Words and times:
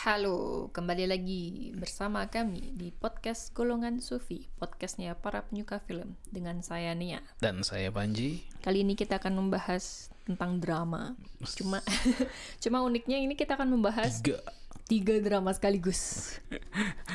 Halo, 0.00 0.72
kembali 0.72 1.12
lagi 1.12 1.76
bersama 1.76 2.24
kami 2.24 2.72
di 2.72 2.88
podcast 2.88 3.52
Golongan 3.52 4.00
Sufi, 4.00 4.48
podcastnya 4.56 5.12
para 5.12 5.44
penyuka 5.44 5.76
film 5.84 6.16
dengan 6.32 6.64
saya 6.64 6.96
Nia. 6.96 7.20
Dan 7.36 7.60
saya 7.60 7.92
Panji. 7.92 8.48
Kali 8.64 8.80
ini 8.80 8.96
kita 8.96 9.20
akan 9.20 9.36
membahas 9.36 10.08
tentang 10.24 10.56
drama. 10.56 11.20
Cuma, 11.52 11.84
cuma 12.64 12.80
uniknya 12.80 13.20
ini 13.20 13.36
kita 13.36 13.60
akan 13.60 13.76
membahas 13.76 14.24
Tiga. 14.24 14.40
tiga 14.88 15.20
drama 15.20 15.52
sekaligus. 15.52 16.32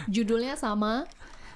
Judulnya 0.05 0.53
sama, 0.53 1.09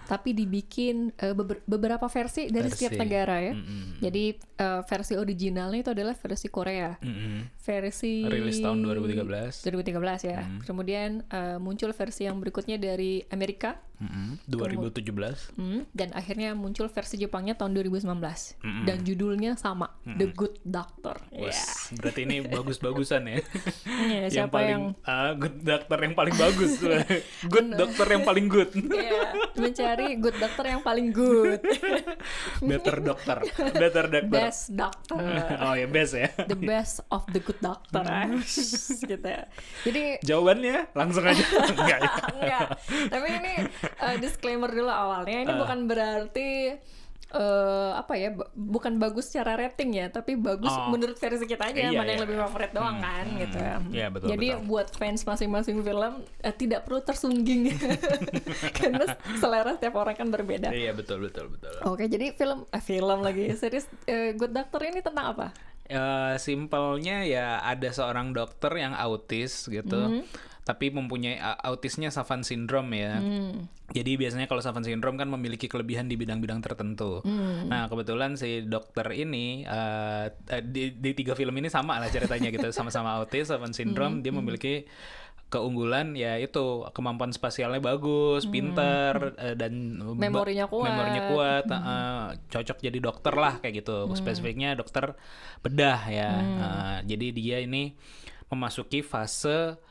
tapi 0.10 0.34
dibikin 0.34 1.14
eh, 1.22 1.38
beber- 1.38 1.62
beberapa 1.70 2.10
versi 2.10 2.50
dari 2.50 2.66
setiap 2.74 2.98
Versi. 2.98 3.04
negara 3.06 3.38
ya. 3.38 3.54
Mm-mm. 3.54 4.02
Jadi 4.02 4.26
eh, 4.58 4.82
versi 4.90 5.14
originalnya 5.14 5.86
itu 5.86 5.92
adalah 5.94 6.18
versi 6.18 6.50
Korea. 6.50 6.98
Mm-mm. 6.98 7.54
Versi 7.62 8.26
Rilis 8.26 8.58
tahun 8.58 8.82
2013. 8.82 9.70
2013 9.70 10.34
ya. 10.34 10.42
Kemudian 10.66 11.22
eh, 11.30 11.62
muncul 11.62 11.94
versi 11.94 12.26
yang 12.26 12.42
berikutnya 12.42 12.82
dari 12.82 13.22
Amerika. 13.30 13.78
Mm-mm. 14.00 14.40
2017. 14.48 15.60
Hmm, 15.60 15.84
dan 15.92 16.16
akhirnya 16.16 16.56
muncul 16.56 16.88
versi 16.88 17.20
Jepangnya 17.20 17.54
tahun 17.54 17.76
2019 17.76 18.08
dan 18.88 18.98
judulnya 19.04 19.54
sama 19.54 19.92
The 20.08 20.32
Good 20.32 20.64
Doctor. 20.64 21.20
Wes, 21.30 21.52
Ya. 21.92 22.00
berarti 22.00 22.22
ini 22.24 22.38
bagus-bagusan 22.56 23.28
ya. 23.28 23.38
Iya, 23.84 24.20
yang 24.24 24.32
siapa 24.32 24.56
paling 24.56 24.72
yang 24.72 24.84
ah, 25.04 25.32
good 25.36 25.58
dokter 25.60 26.00
yang 26.00 26.16
paling 26.16 26.36
bagus. 26.36 26.72
good 27.54 27.70
dokter 27.72 28.08
yang 28.08 28.24
paling 28.24 28.48
good. 28.48 28.72
Iya, 29.00 29.22
mencari 29.56 30.08
good 30.16 30.38
doctor 30.38 30.66
yang 30.66 30.82
paling 30.82 31.12
good. 31.12 31.60
Better 32.62 32.96
dokter. 33.00 33.38
Better 33.74 34.06
dokter. 34.08 34.40
Best 34.48 34.72
doctor. 34.72 35.20
oh 35.60 35.74
ya 35.74 35.88
best 35.88 36.14
ya. 36.16 36.30
The 36.48 36.56
best 36.56 37.04
of 37.10 37.28
the 37.32 37.40
good 37.40 37.60
doctor. 37.60 38.04
gitu. 39.04 39.28
Jadi 39.84 40.04
Jawabannya 40.22 40.92
langsung 40.94 41.24
aja. 41.24 41.44
Enggak 41.68 42.00
ya. 42.00 42.12
enggak. 42.34 42.68
Tapi 43.10 43.28
ini 43.34 43.54
uh, 43.96 44.18
disclaimer 44.18 44.68
dulu 44.68 44.88
awalnya. 44.88 45.42
Ini 45.42 45.54
bukan 45.56 45.80
berarti 45.86 46.50
eh 47.30 47.92
apa 47.94 48.18
ya 48.18 48.34
bu- 48.34 48.50
bukan 48.52 48.98
bagus 48.98 49.30
secara 49.30 49.54
rating 49.56 49.94
ya 49.94 50.10
tapi 50.10 50.34
bagus 50.34 50.74
Oh. 50.74 50.90
menurut 50.90 51.14
versi 51.14 51.46
kita 51.46 51.70
aja 51.70 51.78
Iya, 51.84 51.94
mana 51.94 52.10
yang 52.10 52.16
iya. 52.16 52.26
lebih 52.26 52.38
favorit 52.42 52.72
doang 52.74 52.98
kan 52.98 53.26
gitu 53.38 53.54
ya 53.56 53.76
Iya, 53.88 54.08
betul, 54.10 54.28
jadi 54.34 54.48
betul. 54.50 54.66
buat 54.66 54.88
fans 54.92 55.22
masing-masing 55.24 55.78
film 55.80 56.14
eh, 56.42 56.50
tidak 56.52 56.90
perlu 56.90 57.00
tersungging 57.00 57.70
karena 58.74 59.06
selera 59.38 59.78
setiap 59.78 59.94
orang 59.96 60.16
kan 60.16 60.28
berbeda 60.28 60.70
Iya 60.70 60.92
betul 60.92 61.22
betul 61.22 61.54
betul. 61.54 61.70
oke 61.84 62.02
jadi 62.04 62.34
film 62.34 62.66
eh, 62.66 62.82
film 62.82 63.20
lagi 63.22 63.46
series 63.54 63.86
eh, 64.06 64.34
Good 64.34 64.50
Doctor 64.52 64.82
ini 64.84 65.00
tentang 65.00 65.30
apa 65.30 65.48
Eh, 65.86 66.36
simpelnya 66.40 67.26
ya 67.26 67.58
ada 67.60 67.90
seorang 67.90 68.30
dokter 68.30 68.70
yang 68.76 68.94
autis 68.94 69.66
gitu. 69.66 70.22
Tapi 70.70 70.94
mempunyai 70.94 71.42
autisnya 71.66 72.14
Savant 72.14 72.46
syndrome 72.46 72.94
ya. 72.94 73.18
Jadi 73.90 74.22
biasanya 74.22 74.46
kalau 74.46 74.62
Savant 74.62 74.86
syndrome 74.86 75.18
kan 75.18 75.26
memiliki 75.26 75.66
kelebihan 75.66 76.06
di 76.06 76.14
bidang-bidang 76.14 76.62
tertentu. 76.62 77.26
Nah, 77.66 77.90
kebetulan 77.90 78.38
si 78.38 78.62
dokter 78.70 79.10
ini 79.18 79.66
eh, 79.66 80.30
di, 80.62 80.94
di 80.94 81.12
tiga 81.18 81.34
film 81.34 81.58
ini 81.58 81.74
sama 81.74 81.98
lah 81.98 82.06
ceritanya 82.14 82.54
gitu, 82.54 82.70
sama-sama 82.70 83.18
autis 83.18 83.50
Savant 83.50 83.74
syndrome, 83.74 84.22
dia 84.22 84.30
memiliki 84.30 84.86
keunggulan 85.50 86.14
ya 86.14 86.38
itu 86.38 86.86
kemampuan 86.94 87.34
spasialnya 87.34 87.82
bagus, 87.82 88.46
pinter 88.46 89.34
eh, 89.42 89.58
dan 89.58 89.98
Memorinya 89.98 90.70
kuat. 90.70 90.86
memorinya 90.86 91.22
kuat, 91.34 91.66
eh, 91.66 92.28
cocok 92.54 92.78
jadi 92.78 93.00
dokter 93.02 93.34
lah 93.34 93.58
kayak 93.58 93.82
gitu. 93.82 94.06
Spesifiknya 94.14 94.78
dokter 94.78 95.18
bedah 95.66 96.02
ya. 96.06 96.32
Eh, 96.38 96.98
jadi 97.10 97.28
dia 97.34 97.58
ini 97.66 97.98
memasuki 98.54 99.02
fase 99.02 99.82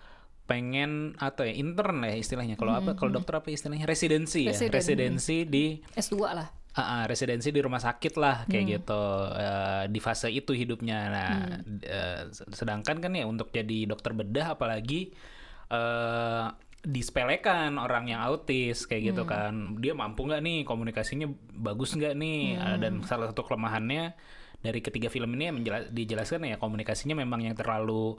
pengen 0.49 1.13
atau 1.21 1.45
ya 1.45 1.53
intern 1.53 2.01
lah 2.01 2.09
ya 2.09 2.19
istilahnya. 2.19 2.57
Kalau 2.57 2.73
apa 2.73 2.97
kalau 2.97 3.13
dokter 3.13 3.37
apa 3.37 3.53
istilahnya 3.53 3.85
residensi 3.85 4.49
ya. 4.49 4.57
Residen. 4.57 4.73
Residensi 4.73 5.37
di 5.45 5.77
S2 5.93 6.17
lah 6.33 6.49
Ah, 6.79 7.03
ah, 7.03 7.03
residensi 7.11 7.51
di 7.51 7.59
rumah 7.59 7.83
sakit 7.83 8.15
lah 8.23 8.47
kayak 8.47 8.65
gitu 8.71 9.03
Eh, 9.35 9.85
di 9.91 9.99
fase 9.99 10.31
itu 10.31 10.55
hidupnya. 10.55 10.99
Nah, 11.11 11.31
eh, 11.83 12.31
sedangkan 12.31 13.03
kan 13.03 13.13
ya 13.13 13.27
untuk 13.27 13.51
jadi 13.51 13.85
dokter 13.85 14.15
bedah 14.15 14.55
apalagi 14.55 15.11
eh 15.69 16.47
disepelekan 16.79 17.75
orang 17.77 18.07
yang 18.07 18.23
autis 18.23 18.87
kayak 18.87 19.13
gitu 19.13 19.27
kan. 19.27 19.77
Dia 19.83 19.99
mampu 19.99 20.23
nggak 20.25 20.39
nih 20.41 20.59
komunikasinya 20.63 21.27
bagus 21.59 21.93
nggak 21.93 22.15
nih? 22.15 22.55
Eh, 22.57 22.77
dan 22.79 23.03
salah 23.03 23.29
satu 23.35 23.43
kelemahannya 23.43 24.15
dari 24.63 24.79
ketiga 24.79 25.11
film 25.11 25.35
ini 25.35 25.51
menjela- 25.51 25.91
dijelaskan 25.91 26.47
ya 26.47 26.57
komunikasinya 26.57 27.19
memang 27.19 27.43
yang 27.43 27.59
terlalu 27.59 28.19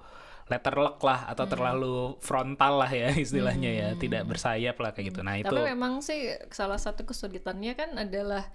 letterlock 0.49 0.97
lah 1.05 1.29
atau 1.29 1.45
terlalu 1.45 2.17
frontal 2.19 2.81
lah 2.81 2.91
ya 2.91 3.13
istilahnya 3.25 3.71
ya, 3.71 3.87
tidak 3.95 4.25
bersayap 4.25 4.75
lah 4.81 4.91
kayak 4.91 5.13
gitu. 5.13 5.21
Nah, 5.21 5.37
itu 5.37 5.47
Tapi 5.47 5.69
memang 5.69 6.01
sih 6.01 6.33
salah 6.49 6.81
satu 6.81 7.05
kesulitannya 7.05 7.73
kan 7.77 7.95
adalah 7.95 8.49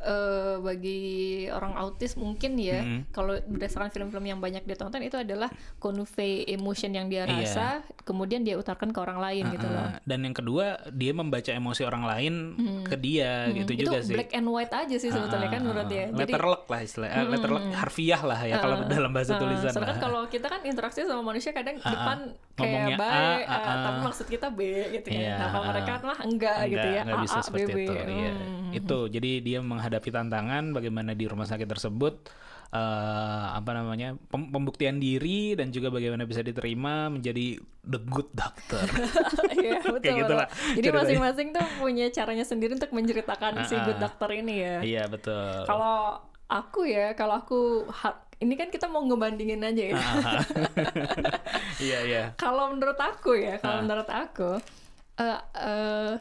eh, 0.00 0.56
bagi 0.58 1.00
orang 1.46 1.76
autis 1.76 2.14
mungkin 2.14 2.56
ya 2.56 2.80
kalau 3.10 3.36
berdasarkan 3.42 3.88
film-film 3.88 4.24
yang 4.24 4.38
banyak 4.38 4.62
dia 4.62 4.74
tonton 4.74 5.00
itu 5.00 5.14
adalah 5.14 5.48
convey 5.76 6.44
emotion 6.46 6.90
yang 6.90 7.06
dia 7.06 7.22
Iya. 7.22 7.36
rasa 7.36 7.66
kemudian 8.00 8.40
dia 8.40 8.56
utarakan 8.56 8.90
ke 8.90 8.98
orang 8.98 9.18
lain 9.18 9.44
gitu 9.50 9.64
loh. 9.64 9.86
Uh, 9.86 10.00
dan 10.02 10.20
yang 10.20 10.32
kedua 10.32 10.64
dia 10.90 11.12
membaca 11.12 11.50
emosi 11.50 11.82
orang 11.82 12.04
lain 12.06 12.34
ke 12.82 12.96
dia 12.96 13.48
gitu 13.50 13.70
itu 13.70 13.84
juga 13.84 14.00
sih. 14.00 14.14
black 14.16 14.32
and 14.32 14.46
white 14.46 14.70
aja 14.70 14.96
sih 14.96 15.08
sebetulnya 15.08 15.48
kan 15.48 15.60
menurut 15.60 15.86
dia. 15.86 16.08
Jadi 16.08 16.32
letterlock 16.32 16.64
lah 16.64 16.80
istilah, 16.80 17.08
eh, 17.08 17.24
letterlock 17.26 17.64
harfiah 17.72 18.22
lah 18.22 18.40
ya 18.40 18.54
kalau 18.58 18.76
dalam 18.86 19.10
bahasa 19.10 19.32
Uh, 19.32 19.40
tulisan. 19.40 19.70
sedangkan 19.70 19.96
lah. 19.96 20.02
kalau 20.02 20.20
kita 20.26 20.46
kan 20.46 20.60
interaksi 20.62 21.02
sama 21.02 21.22
manusia 21.22 21.50
kadang 21.50 21.76
depan 21.76 22.32
Ngomongnya 22.54 22.92
kayak 22.92 23.00
baik, 23.00 23.44
uh, 23.48 23.56
A. 23.56 23.72
tapi 23.80 23.98
maksud 24.02 24.26
kita 24.28 24.46
B 24.48 24.60
gitu 24.92 25.08
kan. 25.08 25.16
Iya, 25.16 25.34
Nah 25.34 25.48
kalau 25.48 25.64
mereka 25.66 25.90
mah 26.02 26.18
enggak, 26.20 26.56
gitu 26.68 26.88
ya, 26.88 27.00
nggak 27.02 27.16
A, 27.16 27.24
bisa 27.24 27.38
A, 27.40 27.42
seperti 27.42 27.64
B, 27.64 27.72
B. 27.72 27.78
itu. 27.80 27.92
Iya. 27.96 28.32
Hmm. 28.36 28.70
Itu 28.70 28.98
jadi 29.08 29.30
dia 29.40 29.58
menghadapi 29.58 29.89
tantangan 29.90 30.70
bagaimana 30.70 31.10
di 31.12 31.26
rumah 31.26 31.42
sakit 31.42 31.66
tersebut 31.66 32.30
eh, 32.70 33.46
apa 33.50 33.70
namanya 33.72 34.14
pem- 34.30 34.46
pembuktian 34.48 34.96
diri 34.96 35.58
dan 35.58 35.68
juga 35.68 35.90
bagaimana 35.90 36.22
bisa 36.22 36.38
diterima 36.40 37.10
menjadi 37.10 37.58
the 37.82 37.98
good 38.06 38.30
doctor. 38.30 38.86
Iya 39.60 39.82
betul. 39.82 39.98
Kayak 40.00 40.16
gitu 40.16 40.24
betul. 40.24 40.38
lah 40.38 40.48
Jadi 40.72 40.88
masing-masing 40.88 41.48
tuh 41.50 41.66
punya 41.76 42.06
caranya 42.08 42.44
sendiri 42.44 42.72
untuk 42.72 42.90
menceritakan 42.90 43.66
si 43.66 43.74
Ah, 43.74 43.82
good 43.82 43.98
ah. 43.98 44.02
doctor 44.06 44.30
ini 44.30 44.54
ya. 44.56 44.76
Iya 44.80 45.02
betul. 45.04 45.66
Kalau 45.66 46.22
aku 46.46 46.80
ya, 46.86 47.12
kalau 47.12 47.34
aku 47.36 47.84
ini 48.38 48.54
kan 48.54 48.70
kita 48.70 48.88
mau 48.88 49.02
ngebandingin 49.02 49.60
aja 49.60 49.82
ya. 49.82 49.98
Ah. 49.98 50.40
Iya 51.80 51.98
iya. 52.04 52.24
kalau 52.36 52.72
menurut 52.72 52.96
aku 52.96 53.34
ya, 53.34 53.56
Ah. 53.56 53.60
kalau 53.60 53.78
menurut 53.82 54.08
aku 54.08 54.50
eh 55.16 55.40
eh, 55.54 56.12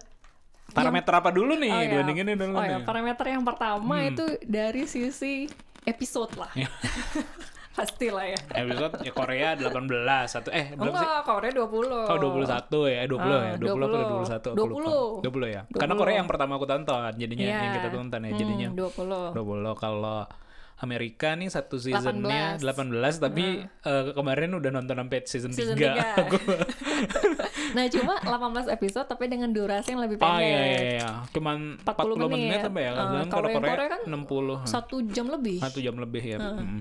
Parameter 0.71 1.13
apa 1.13 1.29
dulu 1.29 1.53
nih? 1.55 1.69
oh 1.69 1.79
ya, 1.79 1.89
Dibandingin 1.89 2.25
dulu 2.31 2.53
oh 2.53 2.61
ya, 2.61 2.67
nih. 2.67 2.75
Hmm. 2.75 2.85
parameter 2.85 3.25
yang 3.27 3.43
pertama 3.43 3.95
itu 4.03 4.25
dari 4.41 4.83
sisi 4.85 5.45
episode 5.83 6.33
lah. 6.35 6.51
Iya. 6.53 6.69
Pastilah 7.69 8.25
ya. 8.27 8.39
Episode 8.51 8.93
ya 8.99 9.11
Korea 9.13 9.47
18 9.55 9.71
satu 10.27 10.49
eh 10.51 10.75
berapa 10.75 10.91
sih? 10.91 10.99
Enggak, 10.99 11.21
Korea 11.23 11.51
20. 11.53 12.11
Oh 12.11 12.17
21 12.19 12.91
ya, 12.91 12.99
eh 12.99 13.07
20 13.07 13.23
ya, 13.23 13.39
Ah, 13.39 13.55
20 13.55 13.71
apa 13.79 13.87
20. 13.87 14.19
21 14.19 14.51
aku 14.51 14.67
lupa. 14.67 14.91
20. 15.23 15.23
20 15.23 15.47
ya. 15.47 15.61
Karena 15.71 15.93
20. 15.93 16.01
Korea 16.03 16.15
yang 16.17 16.27
pertama 16.27 16.51
aku 16.53 16.65
tonton, 16.65 17.11
jadinya 17.15 17.45
Iya. 17.45 17.55
yang 17.55 17.73
kita 17.73 17.89
tonton 17.89 18.19
ya, 18.19 18.31
jadinya 18.35 18.67
Hmm, 18.67 18.75
20. 18.75 19.21
20. 19.31 19.71
Kalau 19.75 20.19
Amerika 20.79 21.35
nih 21.35 21.51
satu 21.51 21.75
seasonnya 21.75 22.55
18. 22.55 22.63
18, 22.63 23.19
tapi 23.19 23.67
eh, 23.67 24.03
kemarin 24.15 24.55
udah 24.55 24.71
nonton 24.71 24.95
sampai 24.95 25.19
season, 25.27 25.51
Season 25.51 25.75
3. 25.75 26.31
3. 26.31 26.39
nah, 27.75 27.85
cuma 27.91 28.13
18 28.23 28.75
episode 28.79 29.07
tapi 29.11 29.27
dengan 29.27 29.51
durasi 29.51 29.91
yang 29.91 30.01
lebih 30.07 30.15
pendek. 30.15 30.31
Oh 30.31 30.39
iya 30.39 30.61
iya 30.63 30.81
iya, 31.03 31.09
cuman 31.35 31.83
40 31.83 31.83
40, 31.83 32.31
menit. 32.31 32.31
menit. 32.31 32.61
apa 32.63 32.79
ya? 32.79 32.91
Ah, 32.95 33.25
Kalau 33.27 33.47
yang 33.51 33.59
Korea, 33.59 33.75
Korea 33.75 33.87
kan 33.91 34.01
60. 34.07 34.71
Satu 34.71 34.95
jam 35.11 35.25
lebih. 35.27 35.57
Satu 35.59 35.79
jam 35.83 35.95
lebih 35.99 36.23
ya. 36.23 36.37
Mm. 36.39 36.79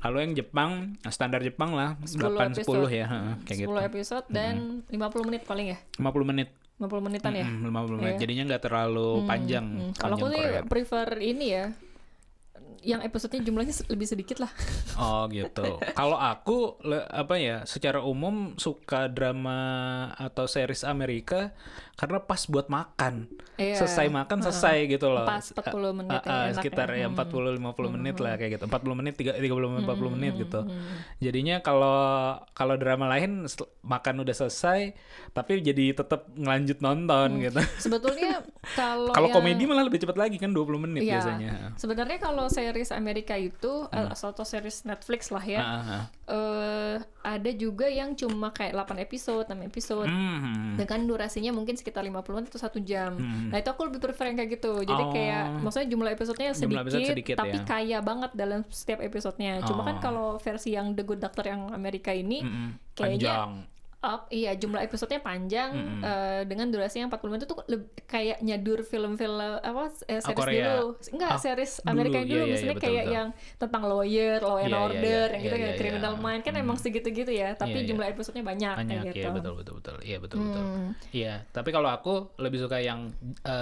Lalu 0.00 0.16
yang 0.22 0.32
Jepang, 0.32 0.70
standar 1.12 1.40
Jepang 1.44 1.76
lah 1.76 2.00
10 2.08 2.16
8 2.16 2.56
episode. 2.56 2.88
10 2.88 2.98
ya, 3.00 3.06
heeh, 3.08 3.32
10 3.36 3.44
kayak 3.44 3.58
gitu. 3.60 3.76
episode 3.92 4.26
dan 4.32 4.80
50 4.88 5.28
menit 5.28 5.42
paling 5.44 5.66
ya. 5.76 5.78
50 6.00 6.24
menit. 6.24 6.48
50 6.76 7.08
menitan 7.08 7.32
ya. 7.32 7.48
Mm, 7.48 7.72
50 7.72 7.96
menit. 7.96 8.12
Iya. 8.16 8.20
Jadinya 8.20 8.42
nggak 8.52 8.62
terlalu 8.68 9.08
panjang. 9.24 9.64
Hmm, 9.64 9.92
Kalau 9.96 10.16
aku 10.20 10.28
sih 10.28 10.44
prefer 10.68 11.08
ini 11.24 11.46
ya. 11.56 11.64
Yang 12.86 13.00
episodenya 13.04 13.42
jumlahnya 13.42 13.74
lebih 13.86 14.06
sedikit 14.06 14.38
lah. 14.38 14.50
Oh 14.96 15.26
gitu. 15.28 15.76
Kalau 15.92 16.16
aku 16.16 16.56
le- 16.80 17.04
apa 17.04 17.36
ya, 17.36 17.56
secara 17.64 18.00
umum 18.00 18.54
suka 18.56 19.10
drama 19.10 19.58
atau 20.14 20.46
series 20.46 20.82
Amerika 20.82 21.52
karena 21.94 22.16
pas 22.18 22.46
buat 22.46 22.64
makan. 22.66 23.28
Iya. 23.56 23.76
Selesai 23.78 24.06
makan 24.08 24.38
selesai 24.40 24.86
gitu 24.86 25.08
loh. 25.08 25.24
Pas 25.24 25.42
40 25.42 25.64
menit 25.94 26.12
ya, 26.14 26.20
Ah, 26.22 26.30
ah, 26.30 26.44
enak 26.46 26.56
sekitar 26.56 26.88
ya. 26.90 27.02
ya 27.02 27.06
40 27.10 27.56
50 27.56 27.88
menit 27.90 28.16
lah 28.16 28.32
kayak 28.36 28.50
gitu. 28.54 28.64
40 28.66 28.92
menit 28.94 29.14
3 29.14 29.32
30 29.34 29.42
menit 29.66 29.84
40 29.84 30.14
menit 30.14 30.32
Hmm, 30.32 30.40
gitu. 30.40 30.60
Jadinya 31.18 31.56
kalau 31.58 31.98
kalau 32.52 32.76
drama 32.76 33.08
lain 33.10 33.48
makan 33.82 34.14
udah 34.18 34.34
selesai 34.34 34.92
tapi 35.32 35.60
jadi 35.60 35.92
tetap 35.94 36.28
ngelanjut 36.30 36.78
nonton 36.78 37.28
gitu. 37.42 37.60
Sebetulnya 37.80 38.44
kalau 38.78 39.10
Kalau 39.10 39.28
yang- 39.28 39.36
komedi 39.36 39.64
malah 39.64 39.82
lebih 39.82 39.98
cepat 39.98 40.16
lagi 40.18 40.36
kan 40.36 40.52
20 40.52 40.76
menit 40.78 41.02
Iya. 41.02 41.12
biasanya. 41.16 41.52
Sebenarnya 41.74 42.18
kalau 42.18 42.44
series 42.46 42.75
series 42.76 42.92
Amerika 42.92 43.32
itu 43.40 43.88
hmm. 43.88 44.12
atau 44.12 44.44
series 44.44 44.84
Netflix 44.84 45.32
lah 45.32 45.40
ya. 45.40 45.60
Ah. 45.64 46.04
eh 46.28 46.96
ada 47.24 47.50
juga 47.56 47.88
yang 47.88 48.12
cuma 48.12 48.52
kayak 48.52 48.76
8 48.76 49.00
episode, 49.00 49.48
6 49.48 49.56
episode. 49.64 50.04
Hmm. 50.04 50.76
Dengan 50.76 51.08
durasinya 51.08 51.56
mungkin 51.56 51.80
sekitar 51.80 52.04
50 52.04 52.36
menit 52.36 52.52
atau 52.52 52.60
satu 52.60 52.78
jam. 52.84 53.16
Hmm. 53.16 53.48
Nah, 53.48 53.64
itu 53.64 53.72
aku 53.72 53.88
lebih 53.88 54.04
prefer 54.04 54.28
yang 54.28 54.36
kayak 54.36 54.60
gitu. 54.60 54.84
Jadi 54.84 55.02
Oh. 55.08 55.12
kayak 55.16 55.44
maksudnya 55.64 55.88
jumlah 55.88 56.10
episodenya 56.12 56.52
Jumlah 56.52 56.60
sedikit, 56.60 56.84
episode 56.84 57.08
sedikit 57.08 57.36
tapi 57.40 57.56
ya. 57.56 57.64
kaya 57.64 57.98
banget 58.04 58.30
dalam 58.36 58.60
setiap 58.68 59.00
episodenya. 59.00 59.64
Cuma 59.64 59.88
kan 59.88 59.96
Oh. 59.96 60.02
kalau 60.04 60.28
versi 60.36 60.76
yang 60.76 60.92
The 60.92 61.02
Good 61.02 61.24
Doctor 61.24 61.48
yang 61.48 61.72
Amerika 61.72 62.12
ini 62.12 62.44
Mm-mm. 62.44 62.68
kayaknya 62.92 63.32
Panjang. 63.32 63.52
Up 64.06 64.22
iya 64.28 64.54
jumlah 64.54 64.78
episodenya 64.80 65.18
panjang 65.18 65.70
Mm-mm. 65.72 66.00
eh, 66.00 66.42
dengan 66.44 66.66
durasi 66.68 66.96
yang 66.98 67.08
40 67.08 67.26
menit 67.28 67.44
itu 67.44 67.56
kayak 68.04 68.38
nyadur 68.40 68.80
film-film 68.80 69.34
apa 69.58 69.82
eh, 70.04 70.20
series 70.20 70.38
Korea. 70.38 70.62
dulu 70.72 70.84
enggak 71.10 71.28
Ah, 71.28 71.38
series 71.38 71.72
dulu. 71.76 71.90
Amerika 71.90 72.16
Iya, 72.16 72.24
dulu 72.24 72.38
iya, 72.38 72.46
misalnya 72.48 72.64
iya, 72.64 72.76
betul, 72.76 72.86
kayak 72.86 73.02
betul. 73.02 73.16
yang 73.16 73.28
tentang 73.56 73.82
lawyer 73.84 74.38
law 74.38 74.56
and 74.56 74.62
Iya, 74.62 74.70
iya, 74.70 74.84
order 74.86 75.02
iya, 75.02 75.26
yang 75.28 75.42
gitu 75.42 75.50
iya, 75.50 75.58
kayak 75.58 75.68
iya, 75.68 75.80
criminal 75.80 76.12
iya. 76.12 76.22
mind 76.22 76.40
kan 76.40 76.52
Hmm. 76.52 76.62
emang 76.62 76.76
segitu-gitu 76.76 77.30
ya 77.30 77.48
tapi 77.52 77.70
Iya, 77.72 77.78
iya. 77.78 77.88
jumlah 77.88 78.06
episodenya 78.08 78.44
banyak, 78.44 78.74
banyak 78.76 78.86
kayak 78.96 79.04
gitu 79.08 79.18
ya 79.18 79.30
betul 79.32 79.52
betul 79.54 79.74
betul 79.76 79.96
iya 80.00 80.16
betul 80.16 80.38
betul 80.40 80.62
Hmm. 80.62 80.88
iya 81.10 81.34
tapi 81.48 81.68
kalau 81.68 81.88
aku 81.88 82.14
lebih 82.36 82.58
suka 82.58 82.78
yang 82.78 83.10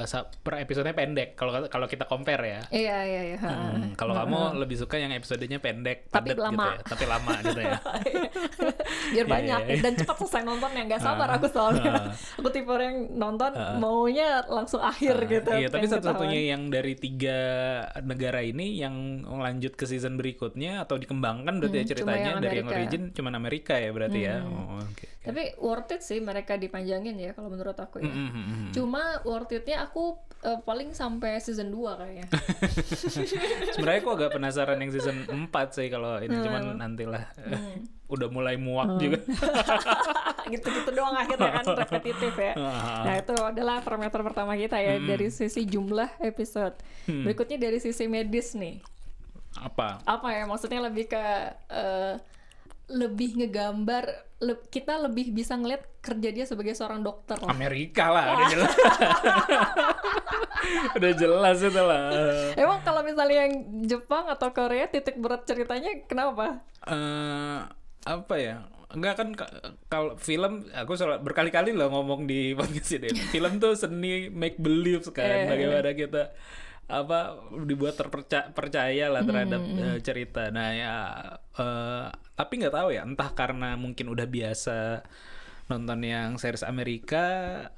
sa- 0.04 0.28
per 0.36 0.58
episodenya 0.58 0.92
pendek 0.92 1.34
kalau 1.34 1.50
kalau 1.64 1.86
kita 1.86 2.04
compare 2.04 2.42
ya 2.42 2.60
iya 2.70 2.98
iya 3.02 3.22
iya 3.26 3.38
Hmm, 3.40 3.94
kalau 3.94 4.12
kamu 4.14 4.38
lebih 4.56 4.76
suka 4.76 4.96
yang 4.96 5.10
episodenya 5.10 5.56
pendek 5.56 6.06
Tapi 6.06 6.12
padat 6.26 6.34
gitu 6.34 6.42
lama. 6.42 6.64
ya 6.66 6.76
tapi 6.84 7.04
lama 7.04 7.32
gitu 7.40 7.60
ya 7.60 7.78
biar 9.12 9.16
Iya, 9.16 9.24
banyak 9.26 9.60
iya, 9.60 9.70
iya. 9.70 9.80
dan 9.80 9.92
cepat 9.94 10.16
selesai 10.16 10.33
nontonnya 10.40 10.82
nggak 10.84 10.98
sabar 10.98 11.28
Ah, 11.28 11.36
aku 11.36 11.46
soalnya 11.46 11.86
ah. 11.86 12.10
aku 12.38 12.48
tipe 12.48 12.66
orang 12.66 12.86
yang 12.88 13.00
nonton 13.14 13.50
maunya 13.76 14.42
langsung 14.44 14.80
akhir 14.80 15.14
Ah, 15.14 15.28
gitu 15.28 15.50
iya 15.52 15.68
tapi 15.68 15.86
satu-satunya 15.86 16.40
yang 16.48 16.66
dari 16.66 16.94
tiga 16.94 17.38
negara 18.00 18.40
ini 18.40 18.74
yang 18.74 18.94
lanjut 19.22 19.72
ke 19.72 19.84
season 19.84 20.14
berikutnya 20.14 20.80
atau 20.80 20.96
dikembangkan 20.96 21.54
berarti 21.56 21.76
ya 21.76 21.84
Hmm, 21.84 21.90
cuma 21.92 21.92
ceritanya 22.10 22.26
yang 22.26 22.40
dari 22.40 22.56
yang 22.56 22.64
Amerika. 22.64 22.80
origin 22.80 23.02
cuman 23.12 23.32
Amerika 23.34 23.74
ya 23.76 23.90
berarti 23.90 24.20
ya 24.20 24.36
Hmm. 24.36 24.50
oh, 24.50 24.80
oke 24.80 25.04
oke. 25.04 25.06
tapi 25.22 25.42
worth 25.56 25.90
it 25.90 26.00
sih 26.00 26.18
mereka 26.18 26.54
dipanjangin 26.54 27.14
ya 27.16 27.30
kalau 27.30 27.48
menurut 27.48 27.76
aku 27.76 27.98
ya 27.98 28.04
Mm, 28.04 28.16
mm, 28.16 28.30
mm, 28.30 28.44
mm. 28.44 28.70
Cuma 28.72 29.02
worth 29.22 29.50
it-nya 29.50 29.82
aku 29.82 30.16
eh, 30.40 30.60
paling 30.60 30.90
sampai 30.92 31.36
season 31.38 31.68
2 31.68 31.94
kayaknya. 31.94 32.26
Sebenarnya 33.74 34.00
aku 34.00 34.10
agak 34.12 34.30
penasaran 34.30 34.76
yang 34.76 34.90
season 34.90 35.16
4 35.24 35.48
sih 35.70 35.88
kalau 35.88 36.18
ini 36.18 36.32
Hmm. 36.32 36.44
cuman 36.44 36.62
nantilah 36.76 37.24
eh, 37.40 37.80
udah 38.14 38.28
mulai 38.28 38.54
muak 38.54 38.96
juga. 38.96 39.18
Gitu-gitu 40.46 40.88
doang 40.90 41.12
akhirnya 41.12 41.50
kan 41.52 41.64
repetitif 41.80 42.32
ya. 42.32 42.52
Ah. 42.54 43.02
Nah, 43.02 43.14
itu 43.16 43.32
adalah 43.34 43.78
parameter 43.78 44.20
pertama 44.20 44.52
kita 44.54 44.76
ya 44.76 44.92
Hmm. 44.94 45.06
dari 45.06 45.26
sisi 45.28 45.64
jumlah 45.64 46.20
episode. 46.20 46.74
Berikutnya 47.04 47.56
dari 47.60 47.76
sisi 47.78 48.04
medis 48.04 48.52
nih. 48.52 48.78
Apa? 49.56 50.02
Apa 50.02 50.26
ya 50.30 50.42
maksudnya 50.44 50.80
lebih 50.80 51.06
ke 51.06 51.20
eh, 51.68 52.14
lebih 52.84 53.38
ngegambar 53.38 54.02
le- 54.38 54.66
kita 54.66 54.98
lebih 55.00 55.30
bisa 55.30 55.54
ngeliat 55.54 55.80
kerja 55.98 56.28
dia 56.28 56.44
sebagai 56.44 56.72
seorang 56.72 57.00
dokter 57.00 57.34
lah. 57.38 57.48
Amerika 57.48 58.08
lah 58.08 58.24
udah 58.34 58.46
jelas. 58.46 58.72
udah 60.96 61.10
jelas 61.14 61.56
itu 61.60 61.80
lah. 61.80 62.02
Emang 62.54 62.78
kalau 62.82 63.00
misalnya 63.00 63.46
yang 63.46 63.52
Jepang 63.82 64.26
atau 64.26 64.48
Korea 64.50 64.84
titik 64.86 65.16
berat 65.16 65.44
ceritanya 65.44 65.90
kenapa? 66.04 66.60
eh 66.84 67.58
apa 68.04 68.34
ya? 68.36 68.56
Enggak 68.88 69.14
kan 69.16 69.28
ka- 69.34 69.54
kalau 69.88 70.14
film 70.14 70.68
aku 70.70 70.94
selalu 70.94 71.20
berkali-kali 71.22 71.72
loh 71.72 71.90
ngomong 71.90 72.24
di 72.24 72.52
podcast 72.58 72.94
ini. 72.94 73.10
Film 73.28 73.58
tuh 73.58 73.74
seni 73.74 74.28
make 74.28 74.56
believe 74.56 75.02
Eh. 75.02 75.10
kan 75.10 75.50
bagaimana 75.50 75.90
kita 75.92 76.30
apa 76.84 77.40
dibuat 77.64 77.96
terpercaya 77.96 78.52
percaya 78.52 79.08
lah 79.08 79.24
terhadap 79.24 79.56
Hmm, 79.58 79.80
eh, 79.80 79.98
cerita. 79.98 80.52
Nah 80.52 80.68
ya 80.70 80.94
eh, 81.56 82.06
tapi 82.34 82.52
nggak 82.60 82.70
tahu 82.72 82.88
ya 82.90 83.02
entah 83.02 83.32
karena 83.32 83.74
mungkin 83.74 84.06
udah 84.06 84.26
biasa 84.26 85.00
nonton 85.64 86.04
yang 86.04 86.36
series 86.36 86.60
Amerika 86.60 87.24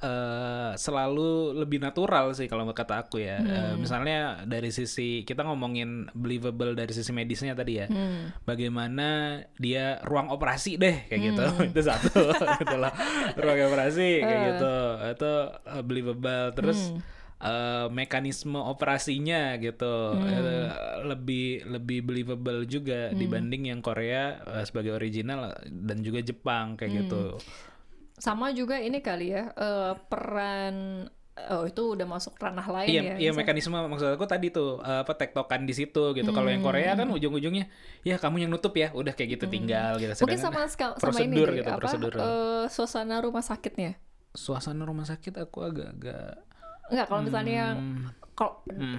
eh, 0.02 0.72
selalu 0.74 1.54
lebih 1.54 1.78
natural 1.78 2.34
sih 2.34 2.50
kalau 2.50 2.66
kata 2.74 3.06
aku 3.06 3.22
ya. 3.22 3.38
Eh, 3.38 3.74
misalnya 3.78 4.42
dari 4.42 4.74
sisi 4.74 5.22
kita 5.22 5.46
ngomongin 5.46 6.10
believable 6.10 6.74
dari 6.74 6.90
sisi 6.90 7.14
medisnya 7.14 7.54
tadi 7.54 7.78
ya. 7.78 7.86
Hmm. 7.86 8.34
Bagaimana 8.42 9.38
dia 9.62 10.02
ruang 10.02 10.34
operasi 10.34 10.82
deh 10.82 11.06
kayak 11.06 11.20
gitu. 11.30 11.44
Itu 11.70 11.80
satu 11.86 12.34
itulah 12.66 12.90
ruang 13.38 13.60
operasi 13.70 14.18
kayak 14.18 14.42
gitu. 14.58 14.76
Itu 15.14 15.32
believable 15.86 16.50
terus 16.58 16.90
eh, 17.38 17.86
mekanisme 17.92 18.58
operasinya 18.58 19.60
gitu 19.60 20.16
eh, 20.26 20.68
lebih 21.04 21.68
lebih 21.68 21.98
believable 22.02 22.64
juga 22.64 23.12
dibanding 23.12 23.70
yang 23.70 23.80
Korea 23.84 24.40
eh, 24.42 24.64
sebagai 24.64 24.96
original 24.96 25.52
dan 25.68 26.00
juga 26.00 26.24
Jepang 26.24 26.74
kayak 26.74 27.06
gitu. 27.06 27.38
Sama 28.18 28.48
juga 28.50 28.76
ini 28.76 28.98
kali 28.98 29.30
ya 29.30 29.52
eh, 29.52 29.92
peran 30.02 31.04
oh 31.38 31.62
itu 31.62 31.92
udah 31.92 32.08
masuk 32.08 32.32
ranah 32.34 32.64
lain 32.64 32.88
Iya, 32.88 33.02
ya. 33.04 33.14
iya 33.18 33.30
mekanisme 33.30 33.76
maksud 33.76 34.08
aku 34.10 34.24
tadi 34.24 34.48
tuh 34.48 34.80
eh, 34.80 35.04
apa 35.04 35.12
tektokan 35.12 35.62
di 35.62 35.72
situ 35.72 36.12
gitu. 36.12 36.30
Kalau 36.30 36.48
yang 36.48 36.60
Korea 36.60 36.92
kan 36.94 37.04
ujung-ujungnya 37.06 37.68
ya 38.02 38.16
kamu 38.16 38.40
yang 38.40 38.50
nutup 38.50 38.72
ya, 38.72 38.88
udah 38.90 39.12
kayak 39.12 39.36
gitu 39.36 39.44
tinggal 39.46 39.96
gitu. 39.96 40.16
Mungkin 40.16 40.40
Sedangkan 40.40 40.40
sama 40.40 40.60
ska- 40.66 40.96
sama 40.96 41.12
ini 41.18 41.36
prosedur 41.36 41.46
deh, 41.46 41.56
gitu, 41.58 41.70
apa 41.70 41.78
prosedur. 41.78 42.12
eh, 42.14 42.64
suasana 42.66 43.20
rumah 43.20 43.42
sakitnya. 43.42 44.00
suasana 44.32 44.82
rumah 44.82 45.04
sakit 45.04 45.32
aku 45.38 45.58
agak-agak 45.62 46.40
Enggak 46.86 47.06
kalau 47.06 47.20
misalnya 47.20 47.54
yang 47.66 47.74
Hmm. 47.74 48.04
kalau 48.32 48.52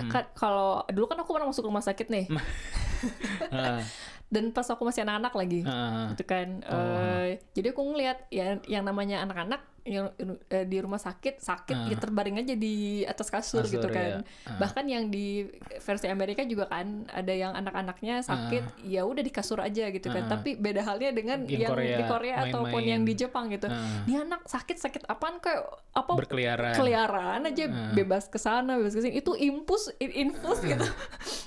kan- 0.08 0.30
kalau 0.34 0.70
dulu 0.88 1.06
kan 1.06 1.18
aku 1.18 1.30
pernah 1.32 1.48
masuk 1.48 1.66
rumah 1.66 1.80
sakit 1.80 2.08
nih. 2.08 2.26
Dan 4.28 4.52
pas 4.52 4.66
aku 4.66 4.84
masih 4.84 5.02
anak-anak 5.02 5.34
lagi. 5.34 5.62
ah, 5.64 6.12
Gitu 6.12 6.24
kan. 6.24 6.60
Eh, 6.62 7.28
jadi 7.52 7.72
aku 7.72 7.82
ngeliat 7.86 8.28
ya 8.28 8.60
yang 8.66 8.84
namanya 8.84 9.22
anak-anak 9.22 9.64
yang 9.88 10.12
eh, 10.52 10.68
di 10.68 10.84
rumah 10.84 11.00
sakit 11.00 11.40
sakit 11.40 11.88
ya 11.88 11.96
terbaring 11.96 12.36
aja 12.36 12.52
di 12.54 12.76
atas 13.02 13.32
kasur, 13.32 13.64
Kasur, 13.64 13.72
gitu 13.74 13.88
ya. 13.88 13.96
kan. 13.96 14.12
Bahkan 14.60 14.84
yang 14.84 15.08
di 15.08 15.48
versi 15.80 16.12
Amerika 16.12 16.44
juga 16.44 16.68
kan 16.68 17.08
ada 17.08 17.32
yang 17.32 17.56
anak-anaknya 17.56 18.20
sakit 18.20 18.84
ya 18.84 19.08
udah 19.08 19.24
di 19.24 19.32
kasur 19.32 19.64
aja 19.64 19.88
gitu 19.88 20.12
kan. 20.12 20.28
Tapi 20.28 20.60
beda 20.60 20.84
halnya 20.84 21.16
dengan 21.16 21.48
Yang 21.48 21.72
Korea, 21.72 21.88
di 21.88 22.04
Korea 22.04 22.36
ataupun 22.44 22.68
main-main. 22.76 22.92
yang 22.92 23.02
di 23.02 23.14
Jepang 23.16 23.48
gitu. 23.48 23.72
Ini 24.04 24.28
anak 24.28 24.44
sakit 24.44 24.76
sakit 24.78 25.02
apaan 25.08 25.40
kayak 25.40 25.64
apa 25.96 26.12
berkeliaran. 26.14 26.76
keliaran 26.76 27.42
aja 27.42 27.64
bebas 27.90 28.28
ke 28.28 28.38
sana 28.38 28.76
bebas 28.76 28.92
ke 28.92 29.02
sini 29.02 29.18
itu 29.18 29.34
impus 29.34 29.90
in- 29.98 30.30
infus 30.30 30.62
gitu 30.62 30.84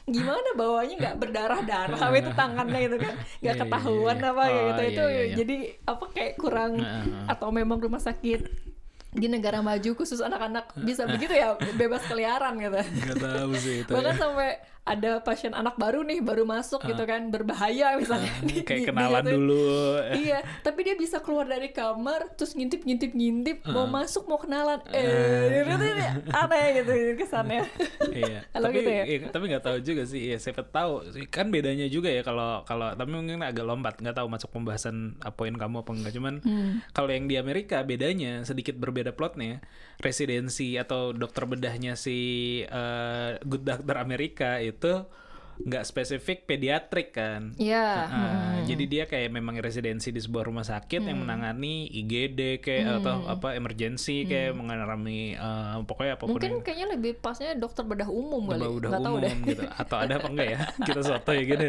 gimana 0.06 0.42
bawanya 0.52 0.94
nggak 0.98 1.16
berdarah 1.18 1.62
darah 1.62 2.08
itu 2.10 2.30
tangannya 2.70 2.86
gitu 2.86 2.96
kan 2.98 3.14
nggak 3.40 3.42
Iya, 3.42 3.50
iya, 3.50 3.60
ketahuan 3.60 4.16
iya. 4.16 4.28
apa 4.28 4.42
kayak 4.42 4.54
Oh, 4.54 4.68
gitu 4.68 4.80
iya, 4.80 4.88
itu 4.88 5.04
iya, 5.04 5.20
iya. 5.20 5.34
jadi 5.36 5.56
apa 5.84 6.04
kayak 6.08 6.32
kurang 6.36 6.72
Heeh. 6.76 7.24
atau 7.26 7.48
memang 7.50 7.78
rumah 7.78 7.98
sakit 7.98 8.40
di 9.10 9.26
negara 9.26 9.58
maju 9.60 9.90
khusus 9.92 10.20
anak-anak 10.20 10.70
bisa 10.78 11.02
begitu 11.04 11.34
ya 11.34 11.58
bebas 11.74 12.06
keliaran 12.06 12.54
gitu 12.56 12.78
Gak 12.78 13.18
tahu 13.18 13.50
sih 13.54 13.82
itu. 13.82 13.90
bahkan 13.90 14.14
ya. 14.14 14.20
sampai 14.20 14.50
ada 14.82 15.20
pasien 15.20 15.52
anak 15.52 15.76
baru 15.76 16.00
nih 16.00 16.18
baru 16.18 16.42
masuk 16.42 16.82
gitu 16.82 17.04
kan 17.04 17.28
berbahaya 17.28 17.94
misalnya 17.94 18.32
Di- 18.40 18.64
kayak 18.66 18.80
di- 18.80 18.86
kenalan 18.86 19.22
dijatuhin. 19.22 19.36
dulu. 19.38 19.68
iya 20.18 20.38
tapi 20.60 20.80
dia 20.82 20.94
bisa 20.94 21.18
keluar 21.18 21.44
dari 21.44 21.70
kamar 21.70 22.34
terus 22.34 22.52
ngintip 22.52 22.82
ngintip 22.82 23.12
ngintip 23.12 23.58
mau 23.66 23.86
masuk 23.86 24.24
mau 24.24 24.36
kenalan 24.36 24.80
Ah. 24.82 24.96
eh 24.96 25.62
itu 25.62 25.74
tuh 25.74 25.92
aneh 26.32 26.64
gitu 26.76 26.92
kesannya 27.16 27.62
iya. 28.16 28.40
Tapi 28.60 28.76
gitu 28.76 28.90
ya? 28.90 29.04
iya, 29.04 29.18
tapi 29.26 29.44
nggak 29.46 29.62
tahu 29.62 29.78
juga 29.80 30.02
sih. 30.04 30.20
Ya, 30.26 30.36
siapa 30.36 30.62
tahu 30.62 31.00
kan 31.28 31.48
bedanya 31.48 31.86
juga 31.86 32.06
ya 32.06 32.20
kalau 32.20 32.62
kalau 32.62 32.92
tapi 32.92 33.10
mungkin 33.10 33.40
agak 33.40 33.62
lompat 33.62 33.94
nggak 33.96 34.14
tahu 34.14 34.28
masuk 34.28 34.50
pembahasan 34.50 34.96
poin 35.32 35.52
kamu 35.52 35.80
apa 35.80 35.90
enggak. 35.90 36.12
Cuman 36.12 36.34
Hmm. 36.40 36.84
kalau 36.90 37.08
yang 37.08 37.24
di 37.24 37.34
Amerika 37.34 37.80
bedanya 37.82 38.42
sedikit 38.42 38.74
berbeda 38.74 39.10
plotnya. 39.10 39.60
Residensi 40.00 40.74
atau 40.74 41.12
dokter 41.12 41.44
bedahnya 41.44 41.92
si 41.92 42.16
eh, 42.62 43.30
Good 43.38 43.62
Doctor 43.62 43.96
Amerika 43.98 44.56
itu 44.70 44.94
nggak 45.60 45.84
spesifik 45.84 46.48
pediatrik 46.48 47.12
kan. 47.12 47.52
Iya. 47.60 47.84
Ah, 48.08 48.56
Jadi 48.64 48.88
dia 48.88 49.04
kayak 49.04 49.28
memang 49.28 49.60
residensi 49.60 50.08
di 50.08 50.16
sebuah 50.16 50.48
rumah 50.48 50.64
sakit 50.64 51.04
yang 51.04 51.20
menangani 51.20 51.84
IGD 52.00 52.64
kayak 52.64 53.04
atau 53.04 53.28
apa 53.28 53.52
emergency 53.52 54.24
kayak 54.24 54.56
mengalami 54.56 55.36
eh, 55.36 55.76
pokoknya 55.84 56.16
apa 56.16 56.24
pun 56.24 56.32
mungkin 56.32 56.48
yang 56.50 56.64
kayaknya 56.64 56.86
lebih 56.96 57.12
pasnya 57.20 57.52
dokter 57.52 57.84
bedah 57.84 58.08
umum 58.08 58.48
kali 58.48 58.64
tahu 58.64 58.80
umum 58.80 59.20
deh. 59.20 59.34
gitu. 59.44 59.62
Atau 59.68 59.96
ada 60.00 60.16
apa 60.16 60.28
enggak 60.32 60.48
ya? 60.48 60.58
Kita 60.88 61.00
soto 61.04 61.30
ya 61.30 61.42
gitu 61.44 61.64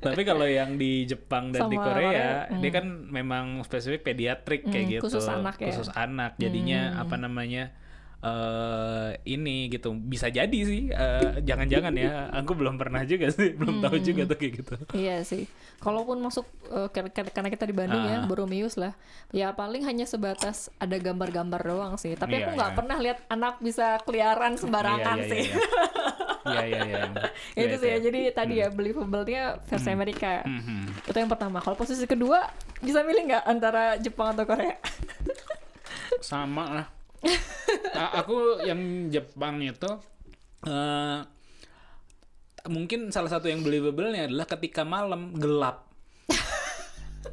tapi 0.00 0.22
kalau 0.22 0.46
yang 0.46 0.78
di 0.78 1.04
Jepang 1.04 1.50
dan 1.50 1.66
di 1.66 1.76
Sama 1.76 1.84
Korea 1.84 2.08
Korea, 2.46 2.56
dia 2.56 2.70
kan 2.72 2.86
memang 3.04 3.44
spesifik 3.60 4.06
pediatrik 4.06 4.64
kayak 4.64 4.80
Hmm, 4.80 4.92
gitu. 4.96 5.02
khusus 5.04 5.26
anak 5.26 5.58
ya. 5.58 5.66
khusus 5.68 5.90
anak. 5.92 6.38
Jadinya 6.38 6.94
apa 6.96 7.18
namanya 7.18 7.74
eh 8.20 9.10
ini 9.24 9.68
gitu 9.68 9.96
bisa 9.96 10.28
jadi 10.28 10.58
sih 10.60 10.88
eh, 10.88 11.40
jangan-jangan 11.40 11.94
ya 11.94 12.28
aku 12.30 12.52
belum 12.52 12.76
pernah 12.76 13.00
juga 13.02 13.32
sih 13.32 13.56
belum 13.56 13.80
tahu 13.80 13.96
juga 13.98 14.28
tuh 14.28 14.36
kayak 14.36 14.52
gitu 14.60 14.74
iya 14.92 15.24
sih 15.24 15.48
kalaupun 15.78 16.20
masuk 16.20 16.44
eh, 16.68 16.88
kar- 16.90 17.08
karena 17.08 17.48
kita 17.48 17.64
di 17.64 17.72
Bandung 17.72 18.02
ya 18.02 18.20
Ah. 18.20 18.28
Boromius 18.28 18.76
lah 18.76 18.92
ya 19.30 19.50
paling 19.50 19.80
hanya 19.82 20.04
sebatas 20.04 20.68
ada 20.76 20.94
gambar-gambar 20.94 21.60
doang 21.62 21.94
sih 21.96 22.12
tapi 22.12 22.36
Iya, 22.36 22.44
aku 22.44 22.50
nggak 22.54 22.70
iya. 22.70 22.76
pernah 22.76 22.96
lihat 23.00 23.18
anak 23.26 23.54
bisa 23.58 23.96
keliaran 24.04 24.52
sembarangan 24.54 25.16
Iya, 25.16 25.24
iya, 25.24 25.30
sih 25.30 25.40
iya, 25.40 25.56
iya. 25.56 25.68
Iya 26.40 26.62
iya 26.66 26.80
iya. 27.56 27.62
itu 27.62 27.74
sih 27.78 27.88
ya. 27.90 27.98
Jadi 28.00 28.20
tadi 28.30 28.54
ya 28.58 28.68
believable-nya 28.68 29.60
versi 29.62 29.88
Amerika. 29.88 30.40
Mhm. 30.42 31.04
Itu 31.04 31.14
yang 31.14 31.28
pertama. 31.28 31.60
Kalau 31.60 31.76
posisi 31.76 32.04
kedua 32.04 32.48
bisa 32.80 33.00
milih 33.00 33.28
nggak 33.28 33.44
antara 33.44 33.96
Jepang 33.96 34.32
atau 34.32 34.44
Korea? 34.44 34.80
Sama 36.20 36.64
lah. 36.70 36.86
Aku 38.22 38.64
yang 38.64 39.12
Jepang 39.12 39.60
itu 39.60 39.90
eh 40.64 41.20
mungkin 42.68 43.08
salah 43.08 43.32
satu 43.32 43.48
yang 43.48 43.64
believable-nya 43.64 44.28
adalah 44.28 44.46
ketika 44.48 44.84
malam 44.84 45.32
gelap. 45.36 45.89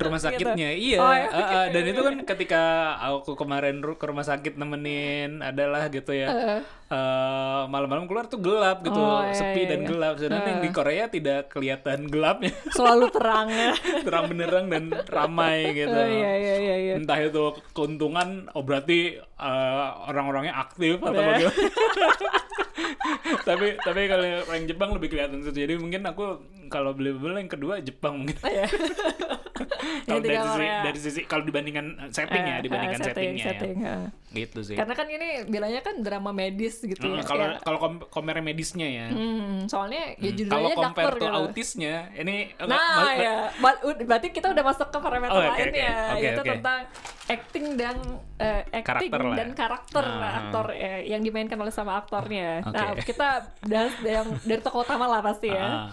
Rumah 0.06 0.22
sakitnya. 0.22 0.70
Iya 0.72 0.98
Oh, 1.02 1.10
ya, 1.10 1.26
oke, 1.28 1.54
eh, 1.58 1.66
dan 1.74 1.82
oke, 1.82 1.92
itu 1.92 2.02
kan 2.06 2.16
ketika 2.24 2.64
aku 3.02 3.34
kemarin 3.34 3.82
ke 3.82 4.06
rumah 4.06 4.22
sakit 4.22 4.54
nemenin 4.56 5.42
adalah 5.42 5.90
gitu 5.90 6.14
ya 6.14 6.30
Eh, 6.88 7.62
malam-malam 7.68 8.08
keluar 8.08 8.32
tuh 8.32 8.40
gelap 8.40 8.80
gitu 8.80 8.96
Oh, 8.96 9.20
iya, 9.20 9.36
sepi 9.36 9.68
iya, 9.68 9.76
dan 9.76 9.80
iya. 9.84 9.88
gelap. 9.92 10.14
Sedangkan 10.16 10.48
yang 10.48 10.62
di 10.64 10.72
Korea 10.72 11.04
tidak 11.12 11.52
kelihatan 11.52 12.08
gelapnya. 12.08 12.56
Selalu 12.72 13.12
terang. 13.12 13.48
Ya. 13.52 13.76
terang 14.08 14.32
benerang 14.32 14.66
dan 14.72 14.84
ramai 15.12 15.76
gitu. 15.76 15.92
Oh, 15.92 16.08
iya 16.08 16.32
iya 16.40 16.56
iya 16.56 16.76
iya. 16.80 16.94
entah 16.96 17.20
itu 17.20 17.60
keuntungan 17.76 18.48
oh 18.56 18.64
berarti 18.64 19.20
eh, 19.20 19.88
orang-orangnya 20.08 20.56
aktif 20.56 21.04
atau 21.04 21.12
Iya. 21.12 21.28
bagaimana? 21.28 21.60
Tapi 23.44 23.68
tapi 23.80 24.02
kalau 24.08 24.26
yang 24.56 24.68
Jepang 24.68 24.90
lebih 24.96 25.12
kelihatan 25.12 25.44
jadi 25.44 25.76
mungkin 25.80 26.04
aku 26.08 26.40
kalau 26.68 26.96
beli 26.96 27.16
beli 27.16 27.44
yang 27.44 27.52
kedua 27.52 27.80
Jepang 27.84 28.24
mungkin. 28.24 28.38
Iya. 28.44 28.68
kalau 30.08 30.20
dari 30.20 30.38
sisi 30.38 30.66
dari 30.84 31.00
sisi 31.00 31.20
kalau 31.24 31.44
dibandingkan 31.44 31.86
setting 32.10 32.44
ya 32.44 32.56
Eh, 32.56 32.62
dibandingkan 32.62 32.96
eh, 32.96 33.04
setting, 33.04 33.16
settingnya 33.34 33.46
setting, 33.48 33.78
ya 33.78 33.96
eh. 33.96 34.06
gitu 34.38 34.60
sih 34.62 34.76
Karena 34.76 34.94
kan 34.94 35.08
ini 35.08 35.28
bilangnya 35.46 35.82
kan 35.82 35.96
drama 36.00 36.32
medis 36.32 36.80
gitu 36.80 37.00
Hmm, 37.00 37.18
ya. 37.18 37.24
kalau 37.24 37.46
Ya. 37.48 37.58
kalau 37.60 37.78
kom 37.78 37.94
compare 38.08 38.40
medisnya 38.40 38.86
ya 38.86 39.06
Hmm, 39.08 39.66
soalnya 39.66 40.16
ya 40.16 40.32
judulnya 40.32 40.54
kalau 40.70 40.86
dokter 40.88 41.12
to 41.12 41.18
gitu. 41.18 41.28
autisnya 41.30 41.96
ini 42.14 42.38
Nah, 42.60 43.14
ya. 43.14 43.36
Berarti 44.00 44.28
kita 44.30 44.50
udah 44.50 44.64
masuk 44.64 44.88
ke 44.88 44.98
parameter 44.98 45.34
Oh, 45.34 45.40
oke, 45.40 45.54
lain 45.54 45.70
oke. 45.70 45.80
ya, 45.80 45.98
Oke, 46.10 46.22
yaitu 46.22 46.42
oke. 46.42 46.52
tentang 46.52 46.80
acting 47.28 47.66
dan 47.76 47.96
eh, 48.38 48.62
acting 48.70 48.84
Karakter 48.84 49.22
lah. 49.22 49.36
dan 49.36 49.50
karakter 49.54 50.06
Ah. 50.06 50.38
aktor 50.40 50.66
eh, 50.72 51.02
yang 51.06 51.20
dimainkan 51.20 51.58
oleh 51.58 51.72
sama 51.72 51.98
aktornya. 51.98 52.62
Oke. 52.62 52.74
Nah, 52.74 52.90
kita 52.98 53.30
bahas 53.62 53.94
yang 54.00 54.28
dari 54.42 54.62
tokoh 54.62 54.82
utama 54.82 55.06
lah 55.06 55.22
pasti 55.22 55.50
ya. 55.50 55.64
Ah. 55.64 55.88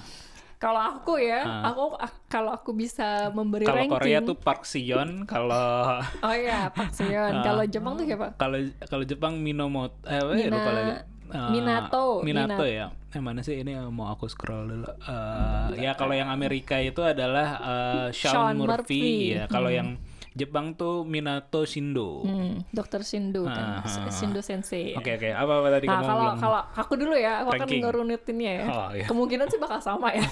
Kalau 0.64 0.80
aku 0.80 1.20
ya, 1.20 1.44
Ah. 1.44 1.68
aku 1.68 1.92
ak- 1.94 2.24
kalau 2.26 2.50
aku 2.50 2.72
bisa 2.72 3.06
memberi 3.30 3.62
kalau 3.62 3.76
ranking. 3.78 3.92
Korea 3.92 4.18
tuh 4.22 4.32
Park 4.34 4.64
Seo-yeon 4.64 5.24
kalau 5.24 6.00
Oh 6.24 6.32
iya, 6.34 6.72
Park. 6.72 6.96
Ah. 6.96 7.44
Kalau 7.44 7.64
Jepang 7.66 7.94
tuh 7.94 8.04
siapa? 8.04 8.32
kalau 8.34 8.56
kalau 8.82 9.04
Jepang 9.04 9.36
Minomoto 9.36 9.92
eh 10.02 10.16
apa 10.16 10.32
ya, 10.32 10.36
Mina- 10.40 10.56
lupa 10.56 10.70
lagi 10.72 10.92
Eh, 11.26 11.50
Minato, 11.50 12.04
Minato 12.22 12.46
Minato. 12.46 12.64
ya 12.64 12.86
yang 13.10 13.24
mana 13.24 13.40
sih 13.40 13.56
ini 13.56 13.74
mau 13.88 14.06
aku 14.08 14.24
scroll 14.24 14.64
dulu 14.66 14.86
Eh, 14.86 15.82
ya 15.82 15.92
kalau 15.92 16.12
yang 16.12 16.28
Amerika 16.28 16.78
itu 16.78 17.00
adalah 17.00 17.48
eh, 17.58 18.06
Sean, 18.10 18.32
Sean 18.32 18.56
Murphy, 18.56 18.70
Murphy. 18.70 19.04
ya 19.32 19.44
kalau 19.46 19.68
yang 19.68 19.98
Jepang 20.34 20.74
tuh 20.74 21.02
Minato 21.02 21.62
Shindo 21.62 22.20
oke 22.20 22.26
Hmm, 22.26 22.66
Dokter 22.68 23.00
Shindo 23.00 23.46
kan, 23.46 23.80
ah. 23.80 24.10
Shindo 24.10 24.38
Sensei. 24.38 24.92
oke 24.92 25.14
apa 25.30 25.52
apa 25.54 25.68
tadi 25.72 25.86
Nah 25.86 25.94
kamu 25.96 26.04
kalau 26.04 26.20
bilang 26.20 26.38
kalau 26.38 26.60
aku 26.74 26.92
dulu 26.94 27.14
ya, 27.14 27.32
aku 27.40 27.50
Ranking. 27.52 27.62
akan 27.62 27.84
ngerunutinnya 27.86 28.52
ya. 28.52 28.64
Oh, 28.66 28.88
iya. 28.90 29.06
Kemungkinan 29.06 29.46
sih 29.46 29.56
bakal 29.56 29.78
sama 29.78 30.10
ya. 30.10 30.26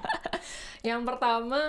Yang 0.86 1.00
pertama 1.04 1.60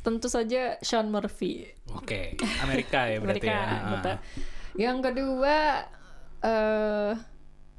tentu 0.00 0.28
saja 0.28 0.76
Sean 0.78 1.08
Murphy, 1.08 1.64
oke 1.88 2.36
Amerika 2.60 3.08
ya 3.08 3.16
berarti 3.18 3.40
Amerika. 3.40 3.56
ya 3.56 3.88
betul. 3.90 4.14
Yang 4.76 4.98
kedua 5.02 5.56
eh 6.44 7.10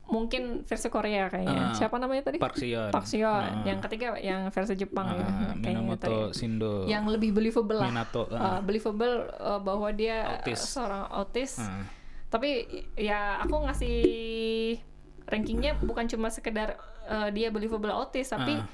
mungkin 0.06 0.62
versi 0.64 0.88
Korea 0.88 1.26
kayaknya. 1.28 1.62
Ah. 1.70 1.74
Siapa 1.74 1.98
namanya 1.98 2.30
tadi? 2.30 2.38
Park 2.38 2.56
Seo 2.56 2.94
Park 2.94 3.10
Seo-yeon. 3.10 3.66
Yang 3.66 3.80
ketiga 3.90 4.14
yang 4.16 4.48
versi 4.50 4.78
Jepang 4.78 5.10
ya. 5.10 5.18
Ah, 5.20 5.26
Kayaknya 5.58 5.98
tadi. 5.98 6.14
Minamoto 6.14 6.16
Shindo 6.32 6.74
Yang 6.86 7.04
lebih 7.12 7.30
believable 7.34 7.78
lah. 7.78 7.90
Minato 7.90 8.24
Uh, 8.28 8.62
believable 8.62 9.16
uh, 9.36 9.58
bahwa 9.58 9.90
dia 9.90 10.38
Autis. 10.38 10.62
uh, 10.62 10.70
seorang 10.72 11.04
autis. 11.10 11.52
Ah. 11.58 11.82
Tapi 12.30 12.50
ya 12.96 13.40
aku 13.40 13.66
ngasih 13.66 13.98
rankingnya 15.26 15.82
bukan 15.82 16.06
cuma 16.06 16.30
sekedar 16.30 16.78
uh, 17.06 17.30
dia 17.30 17.50
believable 17.50 17.90
autis, 17.90 18.30
tapi 18.30 18.56
Ah. 18.56 18.66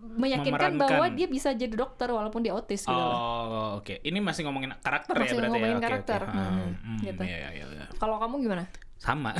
Meyakinkan 0.00 0.72
bahwa 0.74 1.06
dia 1.08 1.26
bisa 1.26 1.52
jadi 1.52 1.70
dokter 1.70 2.06
walaupun 2.06 2.40
dia 2.40 2.50
autis 2.50 2.82
gitu. 2.82 2.92
Oh, 2.92 3.76
oke. 3.76 4.00
Ini 4.00 4.18
masih 4.18 4.44
ngomongin 4.44 4.72
karakter 4.76 5.14
Masih 5.14 5.26
ya 5.26 5.36
berarti 5.36 5.52
ngomongin 5.52 5.76
ya. 5.76 5.84
Karakter. 5.84 6.20
oke. 6.22 6.32
Hmm, 6.32 6.40
Ah, 6.40 6.68
hmm, 6.80 6.98
gitu. 7.00 7.22
iya, 7.22 7.36
iya, 7.50 7.64
iya. 7.66 7.86
Kalau 7.94 8.16
kamu 8.16 8.42
gimana? 8.42 8.64
sama 9.00 9.32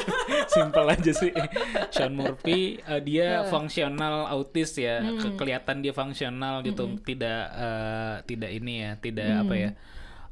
simple 0.48 0.88
aja 0.88 1.12
sih 1.12 1.28
Sean 1.92 2.16
Murphy 2.16 2.80
eh, 2.80 3.00
dia 3.02 3.44
fungsional 3.44 4.24
autis 4.24 4.72
ya 4.74 5.04
Ke- 5.20 5.36
kelihatan 5.36 5.84
dia 5.84 5.92
fungsional 5.92 6.64
gitu 6.64 6.96
tidak 7.04 7.44
eh, 7.52 8.14
tidak 8.24 8.50
ini 8.50 8.74
ya 8.80 8.90
tidak 8.96 9.30
apa 9.38 9.54
ya 9.54 9.70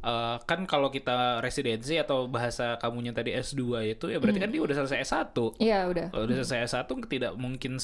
Eh, 0.01 0.37
kan 0.49 0.65
kalau 0.65 0.89
kita 0.89 1.45
residensi 1.45 2.01
atau 2.01 2.25
bahasa 2.25 2.81
kamunya 2.81 3.13
tadi 3.13 3.37
S2 3.37 3.61
itu 3.85 4.09
ya 4.09 4.17
berarti 4.17 4.41
kan 4.41 4.49
dia 4.49 4.65
udah 4.65 4.73
selesai 4.73 5.05
S1 5.05 5.37
Iya 5.61 5.93
udah. 5.93 6.07
kalau 6.09 6.25
udah 6.25 6.37
selesai 6.41 6.73
S1 6.73 6.89
tidak 7.05 7.37
mungkin 7.37 7.77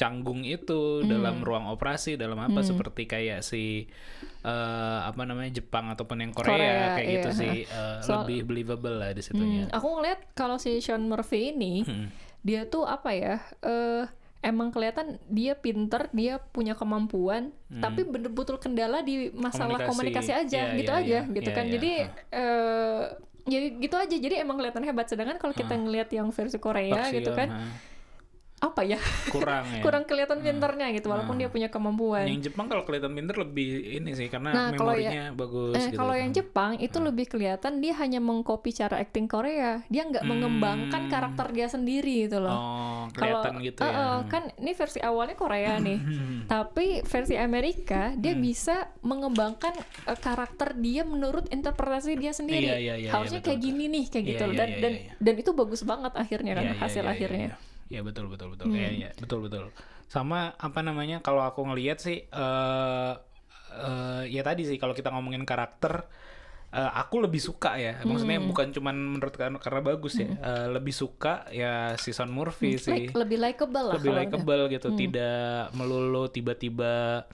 secanggung 0.00 0.40
itu 0.42 1.04
dalam 1.04 1.44
ruang 1.44 1.68
operasi 1.68 2.16
dalam 2.16 2.40
apa 2.40 2.64
seperti 2.64 3.04
kayak 3.04 3.44
si 3.44 3.84
eh, 4.40 5.00
apa 5.04 5.20
namanya 5.22 5.52
Jepang 5.52 5.92
ataupun 5.92 6.16
yang 6.18 6.32
Korea, 6.32 6.56
Korea, 6.56 6.80
kayak 6.96 7.08
gitu 7.10 7.28
iya. 7.28 7.36
sih 7.36 7.56
eh, 7.76 7.98
Soal- 8.00 8.24
lebih 8.24 8.48
believable 8.48 8.96
lah 8.96 9.12
di 9.12 9.20
situnya. 9.20 9.68
Hmm, 9.68 9.76
aku 9.76 9.86
ngeliat 9.92 10.32
kalau 10.32 10.56
si 10.56 10.80
Sean 10.80 11.04
Murphy 11.04 11.52
ini 11.52 11.84
Hmm. 11.84 12.08
dia 12.40 12.64
tuh 12.64 12.88
apa 12.88 13.12
ya? 13.12 13.36
eh 13.60 14.08
emang 14.40 14.72
kelihatan 14.72 15.20
dia 15.28 15.52
pinter, 15.52 16.08
dia 16.10 16.40
punya 16.40 16.72
kemampuan, 16.72 17.52
tapi 17.68 18.08
betul-betul 18.08 18.56
kendala 18.56 19.04
di 19.04 19.28
masalah 19.30 19.76
Hmm. 19.76 19.92
Komunikasi. 19.92 20.32
komunikasi, 20.32 20.48
aja, 20.48 20.60
Iya, 20.64 20.78
gitu 20.80 20.90
iya, 20.90 20.96
aja, 20.96 21.08
iya. 21.20 21.20
gitu 21.30 21.44
Iya, 21.44 21.56
kan. 21.60 21.64
iya. 21.66 21.72
Jadi 21.76 21.90
eh 22.32 23.02
jadi 23.42 23.66
gitu 23.76 23.96
aja. 23.96 24.16
Jadi 24.16 24.34
emang 24.36 24.56
kelihatan 24.56 24.80
hebat. 24.82 25.06
Sedangkan 25.06 25.36
kalau 25.36 25.52
kita 25.52 25.74
ngelihat 25.74 26.08
yang 26.10 26.28
versi 26.30 26.56
Korea 26.56 27.08
gitu 27.10 27.32
kan, 27.32 27.48
ha. 27.50 27.60
Apa 28.60 28.84
ya? 28.84 29.00
kurang 29.28 29.64
ya. 29.72 29.80
Kurang 29.80 30.04
kelihatan 30.04 30.38
pinternya 30.38 30.92
gitu, 30.92 31.08
walaupun 31.08 31.34
dia 31.34 31.48
punya 31.48 31.66
kemampuan. 31.66 32.24
Yang 32.24 32.48
Jepang 32.48 32.68
kalau 32.68 32.84
kelihatan 32.84 33.10
pinter 33.10 33.36
lebih 33.36 33.68
ini 33.96 34.12
sih 34.12 34.28
karena 34.28 34.50
Nah, 34.50 34.68
kalau 34.70 34.92
memorinya 34.92 35.32
bagus 35.32 35.74
Eh, 35.74 35.88
gitu. 35.88 35.96
kalau 35.96 36.12
yang 36.12 36.30
Jepang 36.30 36.76
itu 36.76 36.98
lebih 36.98 37.26
kelihatan 37.26 37.78
dia 37.78 37.96
hanya 37.96 38.18
mengcopy 38.18 38.70
cara 38.70 38.98
acting 38.98 39.24
Korea. 39.24 39.80
Dia 39.86 40.04
nggak 40.04 40.22
mengembangkan 40.22 41.08
karakter 41.08 41.46
dia 41.50 41.66
sendiri 41.66 42.28
gitu 42.28 42.38
loh. 42.38 42.52
Oh, 42.52 43.02
Kalau 43.10 43.40
kelihatan 43.40 43.54
gitu 43.60 43.80
eh, 43.80 43.88
ya. 43.88 43.96
eh, 43.96 44.20
kan 44.26 44.42
ini 44.54 44.72
versi 44.72 44.98
awalnya 45.00 45.34
Korea 45.34 45.72
nih. 45.76 45.98
Tapi 46.44 46.86
versi 47.02 47.34
Amerika 47.34 48.12
dia 48.14 48.30
Hmm. 48.30 48.42
bisa 48.42 48.76
mengembangkan 49.00 49.72
eh, 50.04 50.18
karakter 50.18 50.76
dia 50.76 51.02
menurut 51.02 51.48
interpretasi 51.48 52.12
dia 52.14 52.30
sendiri. 52.30 52.68
Iya, 52.68 52.76
iya, 52.78 52.94
iya, 52.98 53.10
Harusnya 53.10 53.40
iya, 53.40 53.46
kayak 53.46 53.58
betul, 53.58 53.68
gini 53.72 53.84
nih 53.88 54.04
kayak 54.06 54.20
Iya, 54.20 54.30
gitu 54.30 54.44
iya, 54.44 54.54
dan 54.54 54.68
iya, 54.68 54.78
dan 54.78 54.92
iya. 54.94 55.12
dan 55.18 55.34
itu 55.36 55.50
bagus 55.52 55.80
banget 55.82 56.12
akhirnya 56.14 56.52
kan 56.52 56.64
Iya, 56.64 56.72
iya, 56.72 56.78
hasil 56.78 57.02
iya, 57.02 57.10
akhirnya. 57.10 57.38
Iya, 57.40 57.56
Iya, 57.56 57.68
betul 57.98 58.30
betul 58.30 58.54
betul. 58.54 58.70
Hmm. 58.70 58.78
Iya, 58.78 58.90
iya, 58.94 59.10
betul 59.18 59.50
betul. 59.50 59.74
Sama 60.06 60.54
apa 60.54 60.80
namanya 60.86 61.18
kalau 61.18 61.42
aku 61.42 61.66
ngelihat 61.66 61.98
sih 61.98 62.22
eh 62.22 63.12
eh, 63.70 64.22
ya 64.30 64.42
tadi 64.46 64.62
sih 64.66 64.78
kalau 64.78 64.94
kita 64.94 65.10
ngomongin 65.10 65.42
karakter 65.42 66.06
eh, 66.70 66.90
aku 66.94 67.18
lebih 67.26 67.42
suka 67.42 67.74
ya. 67.74 67.98
Maksudnya 68.06 68.38
Hmm. 68.38 68.46
bukan 68.46 68.70
cuman 68.70 68.94
menurut 68.94 69.34
karena, 69.34 69.58
karena 69.58 69.82
bagus 69.82 70.14
ya. 70.14 70.30
Eh, 70.30 70.66
lebih 70.70 70.94
suka 70.94 71.50
ya 71.50 71.98
si 71.98 72.14
Son 72.14 72.30
Murphy 72.30 72.78
sih. 72.78 73.10
Like, 73.10 73.18
lebih 73.18 73.38
likable 73.42 73.84
lah 73.90 73.94
lebih 73.98 74.12
likable 74.14 74.62
gitu 74.70 74.88
tidak 74.94 75.74
melulu 75.74 76.30
tiba-tiba 76.30 77.26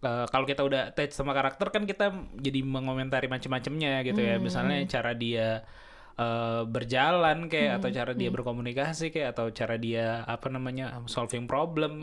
eh, 0.00 0.26
kalau 0.32 0.44
kita 0.48 0.64
udah 0.64 0.88
attach 0.88 1.12
sama 1.12 1.36
karakter 1.36 1.68
kan 1.68 1.84
kita 1.84 2.16
jadi 2.38 2.64
mengomentari 2.64 3.28
macam-macamnya 3.28 4.00
gitu 4.08 4.20
ya 4.24 4.40
misalnya 4.40 4.78
cara 4.88 5.12
dia 5.12 5.66
eh, 6.18 6.62
berjalan 6.64 7.46
kayak 7.46 7.78
atau 7.78 7.88
cara 7.88 8.12
dia 8.12 8.28
berkomunikasi 8.28 9.08
kayak 9.08 9.28
atau 9.32 9.46
cara 9.48 9.74
dia 9.74 10.06
apa 10.24 10.46
namanya 10.46 10.98
solving 11.06 11.46
problem 11.46 12.02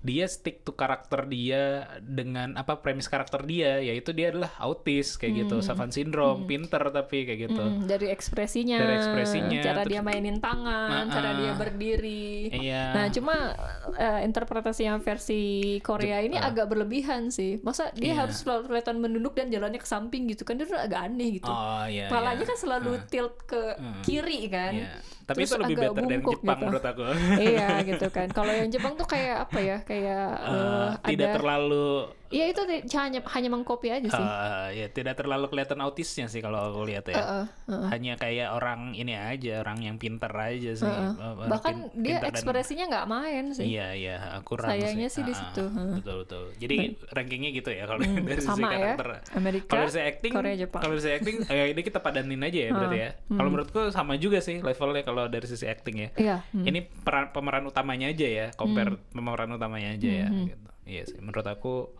dia 0.00 0.26
stick 0.26 0.60
to 0.60 0.72
karakter 0.72 1.24
dia 1.24 1.62
dengan 1.98 2.54
apa 2.54 2.76
premis 2.76 3.06
karakter 3.06 3.42
dia 3.42 3.78
yaitu 3.78 4.10
dia 4.10 4.28
adalah 4.28 4.50
autis 4.58 5.14
kayak 5.14 5.46
gitu 5.46 5.62
Savant 5.62 5.88
syndrome 5.88 6.44
pinter 6.44 6.82
tapi 6.84 7.22
kayak 7.22 7.40
gitu 7.44 7.62
Hmm, 7.62 7.86
dari 7.86 8.08
ekspresinya, 8.08 8.74
Dari 8.76 8.94
ekspresinya, 8.96 9.60
cara 9.60 9.80
terus- 9.80 9.92
dia 9.92 10.00
mainin 10.02 10.36
tangan, 10.36 11.06
cara 11.06 11.28
Ah, 11.28 11.36
dia 11.36 11.52
berdiri. 11.54 12.50
iya 12.50 12.84
Nah, 12.92 13.06
cuma 13.08 13.54
eh, 13.94 14.20
interpretasi 14.22 14.82
yang 14.82 14.98
versi 14.98 15.40
Korea 15.80 16.18
ini 16.18 16.34
agak 16.34 16.66
berlebihan 16.66 17.28
sih. 17.28 17.60
Masa 17.60 17.92
dia 17.92 18.12
Iya. 18.12 18.26
harus 18.26 18.42
kelihatan 18.42 18.98
menunduk 18.98 19.32
dan 19.32 19.48
jalannya 19.48 19.76
ke 19.76 19.86
samping 19.86 20.26
gitu 20.26 20.42
kan? 20.42 20.56
Itu 20.56 20.72
agak 20.72 21.06
aneh 21.06 21.38
gitu. 21.38 21.46
oh 21.46 21.86
iya 21.86 22.08
Kepalanya 22.08 22.40
iya. 22.40 22.48
kan 22.48 22.58
selalu 22.58 22.90
tilt 23.06 23.36
ke 23.52 23.60
kiri 24.00 24.48
kan. 24.48 24.72
Iya. 24.72 24.90
Tapi 25.22 25.46
Terus 25.46 25.50
itu 25.52 25.60
lebih 25.62 25.76
agak 25.76 25.82
better 25.84 26.02
dari 26.02 26.08
bungkuk 26.18 26.32
Jepang 26.34 26.56
gitu. 26.58 26.64
menurut 26.66 26.84
aku. 26.88 27.02
iya 27.38 27.68
gitu 27.92 28.06
kan. 28.08 28.26
Kalau 28.32 28.52
yang 28.52 28.68
Jepang 28.72 28.92
tuh 28.96 29.06
kayak 29.06 29.36
apa 29.44 29.58
ya? 29.60 29.76
Kayak 29.84 30.24
Eh, 30.42 30.56
eh, 30.56 30.88
tidak 31.14 31.28
ada 31.28 31.36
terlalu 31.38 31.88
Iya 32.32 32.44
itu 32.48 32.60
hanya 32.94 33.20
hanya 33.28 33.48
mengcopy 33.48 33.88
aja 33.88 34.08
sih. 34.08 34.24
eh, 34.24 34.68
ya 34.74 34.86
tidak 34.88 35.14
terlalu 35.14 35.46
kelihatan 35.46 35.76
autisnya 35.78 36.26
sih 36.26 36.40
kalau 36.40 36.64
aku 36.64 36.88
lihat 36.88 37.04
ya. 37.04 37.14
Heeh, 37.14 37.44
heeh. 37.68 37.86
Hanya 37.86 38.12
kayak 38.16 38.48
orang 38.50 38.96
ini 38.96 39.12
aja, 39.12 39.60
orang 39.60 39.78
yang 39.78 39.96
pinter 39.96 40.32
aja 40.32 40.72
sih. 40.72 40.82
Eh, 40.82 41.12
eh, 41.12 41.32
Bahkan 41.44 41.74
pin- 41.92 42.02
dia 42.02 42.18
dan- 42.18 42.32
ekspresinya 42.32 42.84
nggak 42.88 43.06
main 43.06 43.44
sih. 43.52 43.68
Iya 43.68 43.88
iya 43.92 44.16
kurang 44.42 44.72
Sayangnya 44.72 45.06
sih 45.06 45.20
di 45.20 45.30
Ah, 45.30 45.38
situ, 45.38 45.62
heeh. 45.62 45.94
Betul 45.94 46.16
betul. 46.24 46.44
Jadi 46.56 46.76
rankingnya 47.06 47.50
gitu 47.52 47.70
ya 47.70 47.84
kalau 47.84 48.00
Hmm, 48.00 48.24
dari 48.24 48.40
sisi 48.40 48.58
ya. 48.58 48.70
karakter. 48.72 49.06
Amerika, 49.32 49.68
Kalau 49.68 49.82
dari 49.82 49.92
sisi 49.92 50.02
acting, 50.02 50.32
Korea, 50.32 50.54
Jepang. 50.56 50.80
kalau 50.80 50.92
dari 50.94 51.02
sisi 51.02 51.12
acting, 51.12 51.36
ya 51.46 51.64
ini 51.72 51.80
kita 51.80 51.98
padanin 51.98 52.40
aja 52.40 52.58
ya 52.58 52.70
berarti 52.72 52.98
ya. 52.98 53.10
Kalau 53.28 53.48
menurutku 53.50 53.80
sama 53.88 54.16
juga 54.16 54.38
sih 54.38 54.58
levelnya 54.58 55.02
kalau 55.02 55.24
dari 55.26 55.44
sisi 55.44 55.64
acting 55.64 55.96
ya. 55.98 56.08
Iya. 56.16 56.36
hmm. 56.48 56.64
Ini 56.64 56.78
peran 57.02 57.28
pemeran 57.30 57.64
utamanya 57.64 58.08
aja 58.08 58.24
ya, 58.24 58.46
compare 58.52 58.96
pemeran 59.10 59.52
utamanya 59.52 59.92
aja 59.92 60.08
ya. 60.08 60.26
Hmm, 60.26 60.48
Gitu. 60.48 60.68
Iya 60.82 61.02
sih, 61.06 61.18
menurut 61.18 61.44
aku 61.44 61.94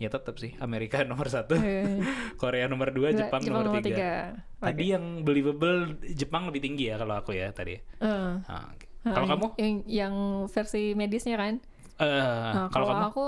ya 0.00 0.08
tetap 0.08 0.34
sih 0.34 0.56
Amerika 0.56 1.04
nomor 1.04 1.28
satu, 1.28 1.54
Iya. 1.54 2.00
Korea 2.40 2.64
nomor 2.66 2.88
dua, 2.88 3.12
Dua, 3.12 3.20
Jepang, 3.20 3.44
nomor 3.44 3.68
tiga. 3.76 3.84
tiga. 3.84 4.12
Tadi 4.58 4.84
yang 4.88 5.04
believable 5.20 6.00
Jepang 6.10 6.48
lebih 6.48 6.60
tinggi 6.60 6.88
ya 6.88 6.96
kalau 6.96 7.14
aku 7.14 7.30
ya 7.30 7.52
tadi. 7.52 7.76
Eh, 7.76 8.32
Ah, 8.42 8.64
oke. 8.66 8.86
nah, 9.02 9.12
Kalau 9.12 9.26
kamu? 9.28 9.46
yang 9.56 9.74
yang 9.84 10.14
versi 10.46 10.92
medisnya 10.94 11.36
kan? 11.36 11.60
Eh, 11.96 12.08
Nah, 12.50 12.66
kalau 12.68 12.88
kalau 12.88 12.96
kamu? 12.96 13.08
aku 13.12 13.26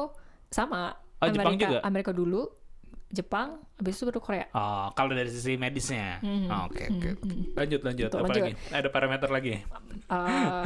sama. 0.49 0.97
Oh, 1.21 1.29
Jepang 1.29 1.55
Amerika, 1.55 1.69
juga? 1.69 1.79
Amerika 1.85 2.11
dulu, 2.11 2.43
Jepang, 3.09 3.61
habis 3.77 3.95
itu 3.95 4.09
baru 4.09 4.19
Korea. 4.19 4.47
Oh, 4.51 4.89
kalau 4.93 5.13
dari 5.13 5.29
sisi 5.29 5.55
medisnya. 5.55 6.17
Hmm, 6.19 6.49
Oh, 6.49 6.67
Oke, 6.67 6.89
oke. 6.89 7.11
Lanjut, 7.53 7.81
lanjut. 7.83 8.09
Betul, 8.09 8.19
Apa 8.19 8.27
lanjut. 8.27 8.43
lagi? 8.43 8.53
Ada 8.73 8.89
parameter 8.89 9.29
lagi? 9.29 9.53
Eh, 10.09 10.65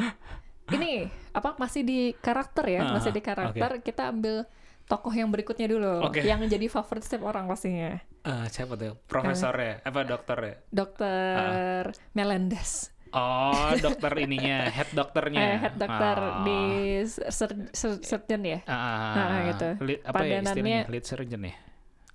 ini 0.72 1.06
apa 1.30 1.54
masih 1.56 1.82
di 1.82 1.98
karakter 2.16 2.64
ya? 2.68 2.80
Ah, 2.82 2.94
masih 2.94 3.10
di 3.10 3.20
karakter. 3.20 3.82
Kita 3.82 4.08
ambil 4.08 4.46
tokoh 4.86 5.10
yang 5.10 5.28
berikutnya 5.28 5.66
dulu, 5.66 6.02
Oke. 6.02 6.22
yang 6.22 6.38
jadi 6.42 6.66
favorit 6.66 7.02
setiap 7.02 7.26
orang 7.26 7.44
pastinya. 7.44 7.98
Eh, 8.22 8.46
siapa 8.48 8.74
tuh? 8.74 8.94
Profesornya? 9.04 9.82
Apa 9.82 10.02
dokternya? 10.02 10.62
Dokter 10.68 11.82
Ah. 11.84 12.10
Melendez. 12.12 12.94
Oh, 13.08 13.54
dokter 13.84 14.12
ininya, 14.16 14.66
head 14.66 14.90
dokternya. 14.90 15.38
Eh, 15.38 15.58
head 15.60 15.74
dokter 15.74 16.16
Oh. 16.16 16.42
di 16.42 16.60
sur- 17.06 17.70
sur- 17.70 17.98
surgeon 18.00 18.42
ya. 18.42 18.58
Ah, 18.64 19.14
Nah, 19.16 19.40
gitu. 19.48 19.68
Lead, 19.80 20.00
apa 20.02 20.18
ya 20.18 20.38
Padanannya- 20.38 20.42
istilahnya? 20.44 20.80
Lead 20.86 21.04
surgeon 21.04 21.42
ya? 21.44 21.54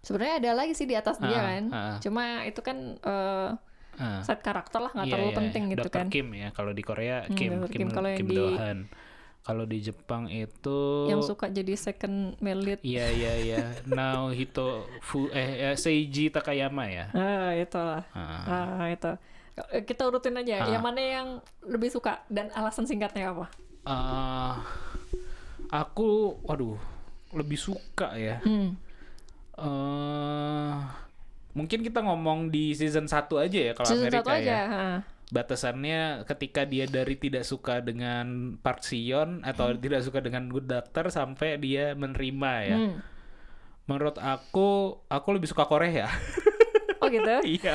Sebenarnya 0.02 0.36
ada 0.40 0.52
lagi 0.56 0.74
sih 0.74 0.86
di 0.86 0.96
atas 0.96 1.16
dia 1.18 1.32
Ah, 1.32 1.44
kan. 1.46 1.64
ah. 1.70 1.96
Cuma 2.00 2.24
itu 2.44 2.60
kan 2.60 2.78
eh, 2.98 3.50
Ah. 3.94 4.24
set 4.24 4.40
karakter 4.40 4.80
lah 4.80 4.90
nggak 4.90 5.06
Iya, 5.06 5.14
terlalu 5.14 5.30
iya. 5.30 5.38
penting 5.38 5.64
gitu 5.70 5.80
Dokter 5.84 6.00
kan. 6.00 6.08
Kim 6.08 6.28
ya, 6.32 6.48
kalau 6.50 6.72
di 6.72 6.82
Korea 6.82 7.18
Hmm, 7.22 7.36
Kim, 7.36 7.52
Dr. 7.54 7.68
Kim, 7.68 7.78
Kim. 7.84 7.88
Yang 7.92 8.18
Kim 8.18 8.28
di- 8.28 8.38
Do-han. 8.38 8.78
Kalau 9.42 9.66
di 9.66 9.82
Jepang 9.82 10.30
itu 10.30 11.10
Yang 11.10 11.34
suka 11.34 11.50
jadi 11.50 11.74
second 11.74 12.38
male 12.38 12.62
lead. 12.62 12.80
Iya 12.86 13.10
iya 13.10 13.34
iya. 13.42 13.64
Naohito 13.90 14.86
Fu 15.02 15.26
eh 15.34 15.74
eh, 15.74 15.76
Seiji 15.76 16.30
Takayama 16.30 16.86
ya. 16.86 17.10
Ah, 17.18 17.50
itulah. 17.58 18.06
Ah. 18.14 18.86
Ah, 18.86 18.88
itu. 18.94 19.12
Kita 19.90 20.06
urutin 20.06 20.38
aja. 20.38 20.62
Ah. 20.62 20.70
Yang 20.70 20.84
mana 20.86 21.02
yang 21.02 21.28
lebih 21.66 21.90
suka 21.90 22.22
dan 22.30 22.54
alasan 22.54 22.86
singkatnya 22.86 23.34
apa? 23.34 23.50
Eh, 23.82 24.54
aku 25.74 26.38
waduh 26.46 26.78
lebih 27.34 27.58
suka 27.58 28.14
ya. 28.14 28.38
Hmm. 28.46 28.78
eh 29.62 30.76
mungkin 31.52 31.84
kita 31.84 32.00
ngomong 32.00 32.48
di 32.48 32.72
season 32.72 33.06
1 33.06 33.28
aja 33.36 33.60
ya 33.60 33.74
kalau 33.76 33.88
Season 33.92 34.08
Amerika 34.08 34.24
satu 34.24 34.32
aja. 34.32 34.48
ya. 34.48 34.62
ah. 34.72 34.98
Batasannya 35.32 36.28
ketika 36.28 36.68
dia 36.68 36.84
dari 36.84 37.16
tidak 37.16 37.48
suka 37.48 37.80
dengan 37.80 38.60
Park 38.60 38.84
Sion 38.84 39.40
atau 39.48 39.72
tidak 39.80 40.04
suka 40.04 40.20
dengan 40.20 40.52
Good 40.52 40.68
Doctor 40.68 41.08
sampai 41.08 41.56
dia 41.56 41.96
menerima 41.96 42.54
ya. 42.68 42.78
Hmm. 42.78 43.00
Menurut 43.88 44.20
aku 44.20 45.00
aku 45.08 45.28
lebih 45.32 45.48
suka 45.48 45.64
Korea. 45.64 46.12
Oh 47.02 47.08
gitu. 47.10 47.34
Iya. 47.58 47.74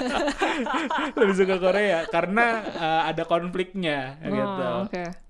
lebih 1.17 1.35
suka 1.35 1.57
Korea 1.59 2.05
karena 2.07 2.47
eh, 2.63 3.03
ada 3.11 3.25
konfliknya 3.25 4.21
gitu. 4.21 4.63
Oh, 4.63 4.85
Oke. 4.87 5.25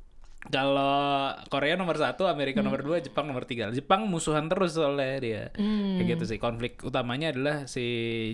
Kalau 0.47 1.35
Korea 1.51 1.75
nomor 1.75 1.99
satu, 1.99 2.31
Amerika 2.31 2.63
nomor 2.63 2.83
dua, 2.87 3.03
Jepang 3.03 3.27
nomor 3.27 3.45
tiga. 3.45 3.71
Jepang 3.75 4.07
musuhan 4.07 4.47
terus 4.47 4.79
soalnya 4.79 5.19
dia. 5.19 5.43
Hmm. 5.59 5.99
Kayak 5.99 6.19
gitu 6.19 6.25
sih. 6.35 6.39
Konflik 6.39 6.79
utamanya 6.87 7.35
adalah 7.35 7.67
si 7.67 7.85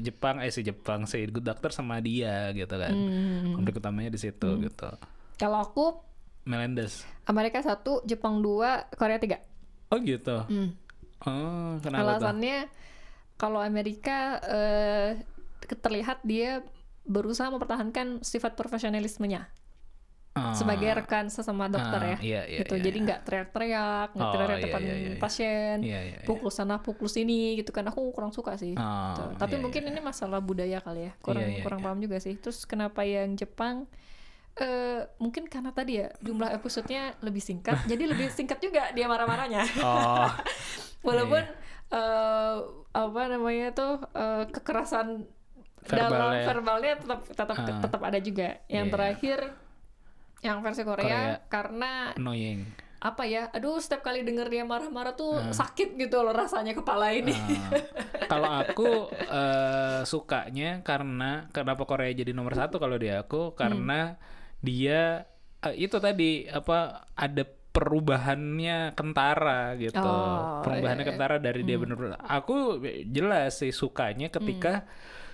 Jepang, 0.04 0.44
eh 0.44 0.52
si 0.52 0.60
Jepang, 0.60 1.08
si 1.08 1.24
Good 1.28 1.48
Doctor 1.48 1.72
sama 1.72 2.04
dia 2.04 2.52
gitu 2.52 2.74
kan. 2.76 2.92
Hmm. 2.92 3.56
Konflik 3.56 3.80
utamanya 3.80 4.12
di 4.12 4.20
situ 4.20 4.48
gitu. 4.60 4.90
Kalau 5.40 5.64
aku 5.64 6.04
Melendez. 6.44 7.06
Amerika 7.24 7.62
satu, 7.62 8.02
Jepang 8.04 8.42
dua, 8.44 8.84
Korea 8.98 9.16
tiga. 9.16 9.40
Oh 9.88 9.96
gitu. 10.02 10.44
Hmm. 10.50 10.76
Oh, 11.22 11.78
kenapa 11.80 12.18
tuh? 12.18 12.28
Alasannya 12.28 12.58
kalau 13.38 13.62
Amerika 13.62 14.42
eh, 14.42 15.10
terlihat 15.62 16.20
dia 16.26 16.66
berusaha 17.02 17.50
mempertahankan 17.50 18.22
sifat 18.22 18.54
profesionalismenya 18.54 19.50
Ah, 20.32 20.56
sebagai 20.56 20.88
rekan 20.96 21.28
sesama 21.28 21.68
dokter 21.68 22.00
ah, 22.00 22.08
ya. 22.08 22.18
iya, 22.18 22.40
iya, 22.48 22.58
gitu. 22.64 22.72
iya, 22.74 22.82
Jadi 22.82 22.96
iya. 22.96 23.04
nggak 23.04 23.20
teriak-teriak, 23.22 24.08
nggak 24.12 24.24
Oh, 24.24 24.32
teriak 24.32 24.48
iya, 24.50 24.64
depan 24.64 24.80
iya, 24.80 24.96
pasien, 25.20 25.76
pukul 26.24 26.48
sana 26.48 26.80
pukul 26.80 27.04
sini 27.06 27.52
gitu 27.54 27.68
kan. 27.68 27.84
Aku 27.84 28.08
kurang 28.10 28.32
suka 28.32 28.56
sih. 28.56 28.72
Oh, 28.72 29.12
Gitu. 29.12 29.22
Tapi 29.36 29.60
mungkin 29.60 29.84
ini 29.84 30.00
masalah 30.00 30.40
budaya 30.40 30.80
kali 30.80 31.06
ya. 31.06 31.12
Kurang 31.18 31.60
kurang 31.60 31.80
paham 31.80 32.00
juga 32.00 32.16
sih. 32.16 32.32
Terus 32.34 32.64
kenapa 32.64 33.04
yang 33.04 33.36
Jepang 33.36 33.84
eh 34.54 35.04
mungkin 35.16 35.48
karena 35.48 35.68
tadi 35.68 35.96
ya 35.96 36.12
jumlah 36.18 36.48
episodenya 36.50 37.12
lebih 37.20 37.40
singkat, 37.40 37.76
jadi 37.90 38.04
lebih 38.06 38.28
singkat 38.28 38.56
juga 38.56 38.88
dia 38.90 39.04
marah-marahnya. 39.06 39.64
Oh, 39.80 40.28
Walaupun 41.06 41.44
Iya, 41.44 41.60
eh, 41.92 42.56
apa 42.90 43.20
namanya 43.28 43.68
tuh 43.72 44.00
eh, 44.10 44.44
kekerasan 44.48 45.28
dalam 45.82 46.08
Verbalnya. 46.08 46.44
verbalnya 46.46 46.92
tetap 46.96 47.20
tetap 47.26 47.56
Ah. 47.58 47.80
tetap 47.80 48.00
ada 48.00 48.16
juga. 48.16 48.48
Yang 48.66 48.86
Iya. 48.86 48.92
terakhir 48.92 49.38
yang 50.42 50.58
versi 50.58 50.82
Korea, 50.82 51.06
Korea. 51.06 51.46
karena 51.46 51.92
annoying. 52.12 52.66
apa 52.98 53.22
ya? 53.26 53.50
Aduh, 53.50 53.78
setiap 53.78 54.02
kali 54.02 54.22
denger 54.22 54.46
dia 54.46 54.62
marah-marah 54.62 55.14
tuh 55.14 55.34
Ah. 55.34 55.50
sakit 55.50 55.94
gitu 55.96 56.22
loh 56.22 56.30
rasanya 56.30 56.70
kepala 56.70 57.10
ini. 57.10 57.34
Ah, 57.34 58.26
kalau 58.26 58.50
aku 58.50 58.90
eh, 59.10 60.00
sukanya 60.02 60.82
karena 60.82 61.46
kenapa 61.50 61.82
Korea 61.82 62.10
jadi 62.10 62.30
nomor 62.30 62.54
satu 62.54 62.78
kalau 62.78 62.98
di 62.98 63.10
aku 63.10 63.54
karena 63.54 64.18
dia 64.58 65.26
eh, 65.62 65.74
itu 65.78 65.98
tadi 65.98 66.46
apa 66.46 67.06
ada 67.14 67.42
perubahannya 67.72 68.92
kentara 68.92 69.74
gitu 69.80 69.96
Oh, 69.98 70.60
perubahannya 70.60 71.02
iya, 71.02 71.08
iya. 71.08 71.12
kentara 71.16 71.36
dari 71.40 71.62
dia 71.64 71.80
bener 71.80 72.20
aku 72.20 72.78
jelas 73.08 73.64
sih 73.64 73.72
sukanya 73.72 74.28
ketika 74.28 74.84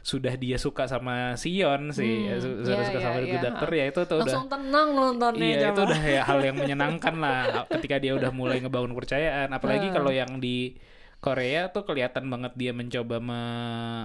sudah 0.09 0.35
dia 0.35 0.57
suka 0.57 0.89
sama 0.89 1.37
Sion 1.37 1.93
sih. 1.93 2.33
Hmm, 2.33 2.41
su- 2.41 2.59
sudah 2.65 2.81
iya, 2.81 2.89
suka 2.89 2.99
sama 2.99 3.19
iya, 3.21 3.29
Good 3.29 3.45
Doctor 3.45 3.69
ya 3.71 3.85
itu 3.85 4.01
tuh 4.03 4.17
udah 4.17 4.25
Langsung 4.25 4.49
tenang 4.49 4.89
nontonnya 4.91 5.45
Iya 5.45 5.69
itu 5.69 5.81
udah 5.85 6.03
ya 6.09 6.23
hal 6.25 6.39
yang 6.41 6.57
menyenangkan 6.57 7.15
lah 7.21 7.39
ketika 7.69 7.97
dia 8.01 8.13
udah 8.17 8.31
mulai 8.33 8.57
ngebangun 8.59 8.97
kepercayaan 8.97 9.49
apalagi 9.51 9.87
Ah. 9.89 9.95
kalau 9.95 10.09
yang 10.11 10.41
di 10.41 10.73
Korea 11.19 11.67
tuh 11.69 11.83
kelihatan 11.83 12.27
banget 12.27 12.55
dia 12.55 12.71
mencoba 12.71 13.19
me, 13.19 13.41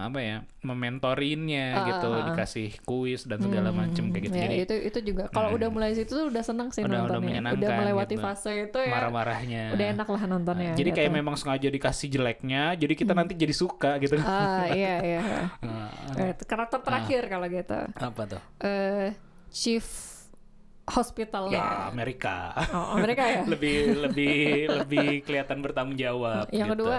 apa 0.01 0.17
ya 0.17 0.37
mementorinnya 0.59 1.67
Ah, 1.71 1.85
gitu 1.87 2.09
ah, 2.09 2.17
ah. 2.17 2.25
dikasih 2.27 2.73
kuis 2.81 3.21
dan 3.23 3.37
segala 3.37 3.69
macem 3.69 4.09
kayak 4.09 4.23
gitu 4.23 4.33
Ya, 4.33 4.43
jadi 4.43 4.55
itu 4.59 4.75
itu 4.83 4.99
juga 5.07 5.29
kalau 5.29 5.53
udah 5.53 5.69
mulai 5.69 5.93
situ 5.93 6.09
tuh 6.09 6.25
udah 6.27 6.41
seneng 6.41 6.69
sih 6.69 6.81
Udah- 6.81 7.05
udah 7.05 7.21
nontonnya. 7.21 7.37
menyenangkan 7.45 7.69
melewati 7.77 8.15
gitu. 8.15 8.23
fase 8.23 8.51
itu 8.63 8.77
ya. 8.79 8.89
marah-marahnya 8.89 9.63
Udah 9.71 9.85
enak 9.91 10.07
lah 10.07 10.21
nontonnya. 10.25 10.71
jadi 10.73 10.89
kayak 10.91 11.09
gitu. 11.09 11.17
memang 11.19 11.35
sengaja 11.35 11.67
dikasih 11.67 12.07
jeleknya 12.09 12.63
jadi 12.73 12.93
kita 12.93 13.13
nanti 13.13 13.33
jadi 13.35 13.53
suka 13.53 13.91
gitu 13.99 14.17
Ah, 14.19 14.65
iya 14.67 14.95
iya. 14.99 15.21
Nah, 15.61 15.89
Eh, 16.19 16.33
karakter 16.39 16.81
terakhir 16.81 17.25
kalau 17.27 17.45
gitu. 17.47 17.79
apa 17.93 18.21
tuh 18.27 18.41
Eh 18.59 19.13
chief 19.47 19.85
hospitalnya. 20.85 21.55
ya 21.55 21.65
Amerika 21.87 22.51
Oh, 22.69 22.93
Amerika 22.93 23.23
ya. 23.23 23.41
lebih 23.49 24.01
lebih 24.01 24.37
lebih 24.73 25.21
kelihatan 25.21 25.59
bertanggung 25.59 25.95
jawab 25.95 26.47
Yang 26.49 26.69
gitu. 26.69 26.73
kedua? 26.83 26.97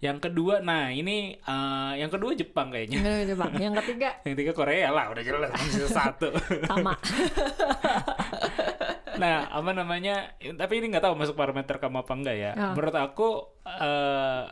yang 0.00 0.16
kedua 0.16 0.58
nah 0.58 0.88
ini 0.88 1.36
eh, 1.36 1.92
yang 1.94 2.08
kedua 2.08 2.32
Jepang 2.32 2.70
kayaknya 2.70 2.96
Yang 2.96 3.04
kedua 3.04 3.22
Jepang. 3.28 3.50
Yang 3.54 3.72
ketiga 3.84 4.08
Yang 4.24 4.34
tiga 4.38 4.52
Korea 4.54 4.88
lah, 4.88 5.04
udah 5.08 5.20
jelas 5.20 5.48
satu. 5.86 6.28
sama. 6.64 6.92
nah, 9.20 9.46
apa 9.50 9.70
namanya? 9.70 10.32
Tapi 10.40 10.72
ini 10.80 10.86
nggak 10.88 11.02
tahu 11.02 11.14
masuk 11.14 11.34
parameter 11.34 11.76
kamu 11.76 12.00
apa 12.00 12.12
enggak 12.14 12.34
ya. 12.34 12.50
Ah. 12.54 12.72
Menurut 12.72 12.96
aku 12.96 13.28
eh 13.62 14.42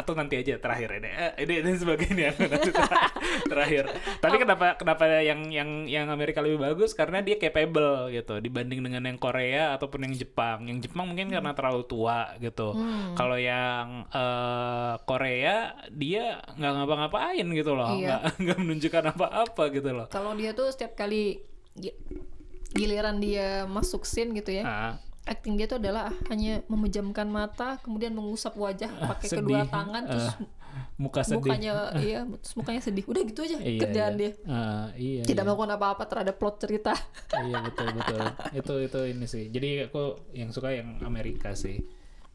atau 0.00 0.12
nanti 0.12 0.34
aja 0.34 0.56
terakhir 0.56 0.96
ini. 0.96 1.08
Eh, 1.08 1.32
ini, 1.44 1.54
ini 1.60 1.70
sebagai 1.74 2.08
ini 2.08 2.24
aku 2.24 2.40
nanti 2.44 2.70
ter- 2.70 3.12
terakhir. 3.52 3.84
Tapi 4.16 4.36
kenapa 4.36 4.66
kenapa 4.74 5.04
yang 5.20 5.46
yang 5.46 5.84
yang 5.84 6.06
Amerika 6.08 6.40
lebih 6.40 6.56
bagus 6.58 6.90
karena 6.90 7.20
dia 7.20 7.36
capable 7.36 8.08
gitu 8.08 8.40
dibanding 8.40 8.80
dengan 8.80 9.04
yang 9.04 9.16
Korea 9.16 9.76
ataupun 9.76 10.08
yang 10.08 10.14
Jepang. 10.14 10.64
Yang 10.64 10.88
Jepang 10.88 11.04
mungkin 11.06 11.28
karena 11.28 11.52
terlalu 11.52 11.84
tua 11.84 12.32
gitu. 12.36 12.72
Hmm. 12.72 13.12
Kalau 13.12 13.36
yang 13.36 14.08
eh, 14.08 14.94
Korea 15.02 15.56
dia 15.90 16.24
nggak 16.50 16.72
ngapa-ngapain 16.74 17.46
gitu 17.46 17.72
loh, 17.72 17.92
Iya. 17.92 18.00
nggak 18.00 18.22
nggak 18.40 18.58
menunjukkan 18.58 19.04
apa-apa 19.12 19.62
gitu 19.70 19.90
loh. 19.90 20.06
Kalau 20.08 20.32
dia 20.32 20.50
tuh 20.50 20.70
setiap 20.70 20.96
kali 20.96 21.44
gi- 21.74 21.98
giliran 22.70 23.18
dia 23.18 23.66
masuk 23.66 24.02
scene 24.02 24.30
gitu 24.32 24.54
ya. 24.54 24.64
Ah. 24.64 24.92
Acting 25.24 25.54
dia 25.54 25.66
tuh 25.66 25.76
adalah 25.76 26.08
hanya 26.28 26.64
memejamkan 26.66 27.28
mata 27.28 27.76
kemudian 27.80 28.10
mengusap 28.10 28.56
wajah 28.56 28.88
pakai 28.88 29.28
sedih. 29.28 29.40
kedua 29.44 29.60
tangan 29.66 30.02
terus 30.08 30.28
Ah, 30.70 30.86
muka 30.96 31.20
sedih. 31.26 31.50
mukanya 31.50 31.72
iya 32.06 32.20
terus 32.24 32.54
mukanya 32.54 32.78
sedih. 32.80 33.04
Udah 33.04 33.22
gitu 33.26 33.42
aja 33.42 33.58
Iya, 33.58 33.80
kerjaan 33.82 34.14
iya. 34.14 34.20
dia. 34.20 34.30
Ah, 34.46 34.86
iya 34.94 35.22
tidak 35.26 35.42
iya. 35.42 35.48
melakukan 35.50 35.72
apa-apa 35.74 36.02
terhadap 36.06 36.34
plot 36.38 36.56
cerita. 36.58 36.92
Iya 37.42 37.58
betul 37.62 37.86
betul. 37.90 38.20
Itu 38.54 38.74
itu 38.78 39.00
ini 39.10 39.26
sih. 39.26 39.44
Jadi 39.50 39.90
aku 39.90 40.02
yang 40.32 40.50
suka 40.50 40.70
yang 40.70 41.02
Amerika 41.02 41.52
sih. 41.52 41.82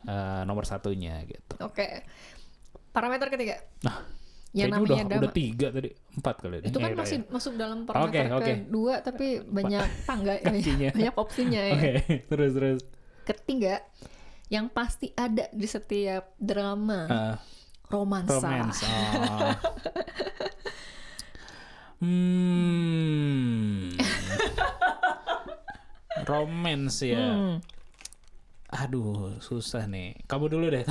Eh, 0.06 0.42
nomor 0.44 0.68
satunya 0.68 1.24
gitu. 1.24 1.56
Oke. 1.64 2.04
Parameter 2.92 3.28
ketiga. 3.28 3.58
Nah 3.82 4.04
yang 4.56 4.72
kayaknya 4.72 4.72
namanya 4.72 5.06
udah 5.06 5.18
udah 5.20 5.34
tiga 5.34 5.68
tadi 5.70 5.90
empat 6.16 6.36
kali 6.40 6.56
itu 6.58 6.64
kan 6.72 6.80
Ya 6.80 6.88
udah, 6.88 6.98
masih 6.98 7.18
ya. 7.18 7.24
masuk 7.30 7.54
dalam 7.56 7.80
parameter 7.84 8.32
oke. 8.32 8.54
kedua 8.64 8.94
tapi 9.02 9.26
banyak 9.42 9.86
tangga 10.02 10.34
Kakinya. 10.46 10.90
banyak 10.92 11.16
opsinya 11.16 11.62
ya 11.62 11.74
oke 11.76 11.92
terus 12.26 12.52
terus 12.54 12.80
ketiga 13.24 13.74
yang 14.48 14.68
pasti 14.68 15.10
ada 15.14 15.46
di 15.52 15.66
setiap 15.66 16.34
drama 16.38 17.00
Eh, 17.06 17.36
romansa 17.88 18.34
romance 18.38 18.82
oh. 18.82 19.54
hmm 22.00 23.96
romance 26.26 26.98
ya 27.04 27.20
Hmm. 27.26 27.56
Aduh 28.76 29.40
susah 29.40 29.88
nih. 29.88 30.20
Kamu 30.28 30.52
dulu 30.52 30.68
deh. 30.68 30.84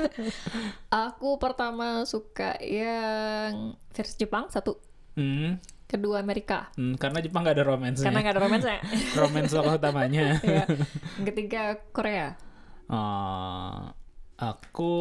Aku 1.08 1.40
pertama 1.40 2.04
suka 2.04 2.60
yang 2.60 3.72
versi 3.96 4.14
Jepang 4.20 4.52
satu, 4.52 4.76
hmm, 5.16 5.56
kedua 5.88 6.20
Amerika. 6.20 6.68
hmm, 6.76 7.00
karena 7.00 7.24
Jepang 7.24 7.48
gak 7.48 7.56
ada 7.56 7.66
romance 7.68 8.00
Karena 8.04 8.20
nggak 8.20 8.34
ada 8.36 8.42
romance 8.44 8.64
romance 9.20 9.52
tokoh 9.52 9.74
utamanya. 9.76 10.36
Ya. 10.44 10.64
Yang 11.16 11.26
ketiga 11.32 11.80
Korea. 11.96 12.36
Oh, 12.92 13.88
aku 14.36 14.94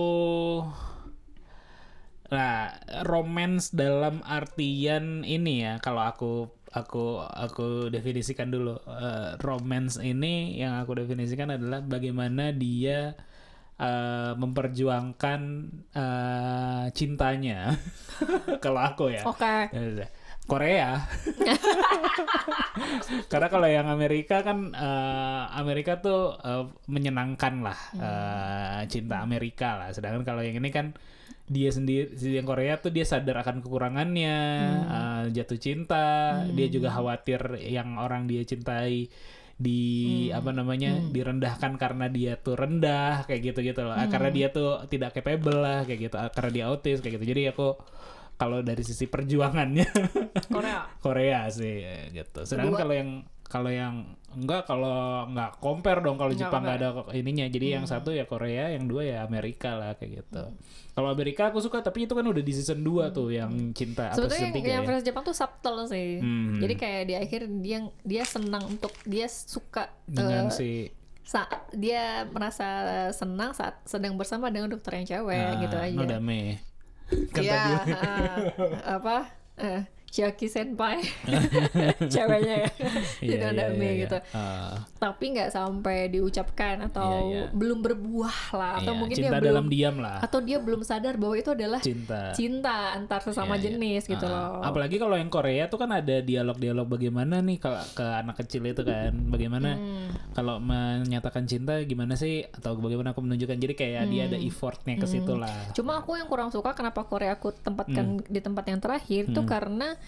nah 2.32 2.80
romance 3.04 3.76
dalam 3.76 4.24
artian 4.24 5.28
ini 5.28 5.68
ya 5.68 5.84
kalau 5.84 6.00
aku 6.00 6.48
aku 6.72 7.20
aku 7.20 7.92
definisikan 7.92 8.48
dulu 8.52 8.76
Eh, 8.88 9.30
romance 9.44 10.00
ini 10.00 10.56
yang 10.62 10.80
aku 10.82 10.96
definisikan 11.04 11.52
adalah 11.56 11.84
bagaimana 11.84 12.56
dia 12.56 13.16
eh, 13.80 14.32
memperjuangkan 14.38 15.42
eh, 15.96 16.86
cintanya 16.96 17.76
kalau 18.64 18.82
aku 18.82 19.12
ya 19.14 19.24
Oke. 19.28 19.56
Ya, 19.72 20.08
Korea. 20.50 21.06
Karena 23.32 23.48
kalau 23.48 23.68
yang 23.70 23.88
Amerika 23.88 24.44
kan 24.44 24.72
eh, 24.74 25.42
Amerika 25.56 26.00
tuh 26.02 26.36
eh, 26.42 26.66
menyenangkan 26.92 27.54
lah 27.64 27.80
eh, 27.96 28.80
cinta 28.92 29.24
Amerika 29.24 29.80
lah. 29.80 29.90
Sedangkan 29.96 30.24
kalau 30.28 30.42
yang 30.44 30.58
ini 30.60 30.70
kan 30.74 30.96
dia 31.52 31.68
sendiri 31.68 32.16
si 32.16 32.32
yang 32.40 32.48
Korea 32.48 32.80
tuh 32.80 32.96
dia 32.96 33.04
sadar 33.04 33.44
akan 33.44 33.60
kekurangannya, 33.60 34.38
eh, 34.88 35.24
jatuh 35.36 35.60
cinta, 35.60 36.40
dia 36.56 36.68
juga 36.72 36.88
khawatir 36.96 37.60
yang 37.60 38.00
orang 38.00 38.24
dia 38.24 38.48
cintai 38.48 39.12
di 39.62 40.32
apa 40.34 40.50
namanya 40.50 40.98
direndahkan 41.14 41.78
karena 41.78 42.10
dia 42.10 42.34
tuh 42.40 42.58
rendah 42.58 43.30
kayak 43.30 43.54
gitu 43.54 43.60
gitu 43.62 43.86
loh. 43.86 43.94
Ah, 43.94 44.10
karena 44.10 44.34
dia 44.34 44.48
tuh 44.50 44.82
tidak 44.90 45.14
capable 45.14 45.62
lah 45.62 45.86
kayak 45.86 46.10
gitu. 46.10 46.16
Ah, 46.18 46.34
karena 46.34 46.50
dia 46.50 46.64
autis 46.72 46.98
kayak 47.04 47.22
gitu. 47.22 47.26
Jadi 47.36 47.42
aku 47.54 47.78
kalau 48.42 48.66
dari 48.66 48.82
sisi 48.82 49.06
perjuangannya 49.06 49.86
Korea. 50.50 50.90
Korea 51.06 51.40
sih 51.54 52.10
gitu. 52.10 52.42
Sedangkan 52.42 52.80
kalau 52.88 52.94
yang 52.98 53.22
kalau 53.52 53.68
yang 53.68 54.16
enggak 54.32 54.64
kalau 54.64 55.28
nggak 55.28 55.60
compare 55.60 56.00
dong 56.00 56.16
kalau 56.16 56.32
Jepang 56.32 56.64
nggak 56.64 56.78
ada 56.80 56.90
ininya. 57.12 57.44
Jadi 57.52 57.76
yang 57.76 57.84
satu 57.84 58.16
ya 58.16 58.24
Korea, 58.24 58.72
yang 58.72 58.88
dua 58.88 59.04
ya 59.04 59.18
Amerika 59.28 59.76
lah 59.76 60.00
kayak 60.00 60.24
gitu. 60.24 60.44
Kalau 60.92 61.08
Amerika 61.12 61.52
aku 61.52 61.60
suka 61.60 61.84
tapi 61.84 62.08
itu 62.08 62.16
kan 62.16 62.24
udah 62.24 62.44
di 62.44 62.52
season 62.52 62.84
2 62.84 63.16
tuh 63.16 63.32
yang 63.32 63.72
cinta 63.72 64.12
atau 64.12 64.28
Sebetulnya 64.28 64.52
yang, 64.52 64.56
3 64.60 64.76
yang 64.76 64.84
ya. 64.84 64.88
versi 64.92 65.04
Jepang 65.08 65.24
tuh 65.24 65.36
subtle 65.36 65.88
sih. 65.88 66.20
Hmm. 66.20 66.60
Jadi 66.60 66.74
kayak 66.76 67.04
di 67.08 67.16
akhir 67.16 67.42
dia 67.64 67.80
dia 68.04 68.24
senang 68.28 68.64
untuk 68.68 68.92
dia 69.08 69.28
suka 69.32 69.88
Dengan 70.04 70.52
eh, 70.52 70.56
si 70.56 70.70
saat 71.24 71.72
dia 71.72 72.28
merasa 72.28 72.68
senang 73.16 73.56
saat 73.56 73.80
sedang 73.88 74.20
bersama 74.20 74.52
dengan 74.52 74.68
dokter 74.68 75.00
yang 75.00 75.08
cewek 75.08 75.40
ah, 75.40 75.56
gitu 75.64 75.78
aja. 75.80 75.96
Nodame. 75.96 76.60
Kan 77.32 77.44
Iya, 77.44 77.52
tadi 77.56 77.72
ah, 77.96 78.36
apa? 79.00 79.18
Eh, 79.60 79.82
Chiaki 80.12 80.46
senpai 80.46 81.00
ceweknya 82.14 82.68
ya 82.68 82.70
ada 83.52 83.72
iya, 83.72 83.74
iya. 83.74 83.92
gitu 84.04 84.18
Ah, 84.32 84.84
tapi 84.98 85.32
nggak 85.32 85.50
sampai 85.50 86.08
diucapkan 86.08 86.84
atau 86.84 87.10
Iya, 87.12 87.20
iya. 87.24 87.44
belum 87.52 87.80
berbuah 87.80 88.38
lah 88.52 88.72
atau 88.80 88.94
mungkin 88.94 89.16
cinta 89.16 89.40
dia 89.40 89.48
dalam 89.48 89.66
belum 89.66 89.68
diam 89.70 89.96
lah. 89.98 90.20
atau 90.20 90.40
dia 90.40 90.58
belum 90.58 90.82
sadar 90.82 91.16
bahwa 91.16 91.36
itu 91.36 91.50
adalah 91.50 91.80
Cinta. 91.80 92.32
cinta 92.32 92.92
antar 92.92 93.20
sesama 93.22 93.56
jenis 93.56 94.04
gitu 94.04 94.24
Ah, 94.24 94.60
loh 94.60 94.62
Apalagi 94.64 94.96
kalau 94.96 95.16
yang 95.16 95.28
Korea 95.28 95.68
tuh 95.68 95.80
kan 95.80 95.90
ada 95.90 96.20
dialog-dialog 96.20 96.88
bagaimana 96.88 97.40
nih 97.40 97.58
kalau 97.58 97.82
ke 97.92 98.04
anak 98.04 98.36
kecil 98.38 98.64
itu 98.64 98.82
kan, 98.82 99.16
bagaimana 99.28 99.74
Hmm. 99.74 100.12
kalau 100.32 100.60
menyatakan 100.60 101.46
cinta 101.46 101.80
gimana 101.82 102.14
sih 102.14 102.44
atau 102.46 102.76
bagaimana 102.76 103.12
aku 103.12 103.22
menunjukkan. 103.22 103.58
Jadi 103.58 103.74
kayak 103.74 104.04
dia 104.08 104.24
ada 104.26 104.38
effortnya 104.38 104.96
ke 104.96 105.06
situ 105.06 105.34
lah. 105.34 105.72
Cuma 105.72 105.98
aku 105.98 106.16
yang 106.16 106.28
kurang 106.28 106.50
suka 106.50 106.72
kenapa 106.72 107.04
Korea 107.04 107.34
aku 107.34 107.52
tempatkan 107.54 108.20
Hmm. 108.20 108.26
di 108.26 108.40
tempat 108.40 108.66
yang 108.66 108.80
terakhir 108.80 109.24
itu 109.28 109.42
karena 109.44 109.94
eh, 109.94 110.01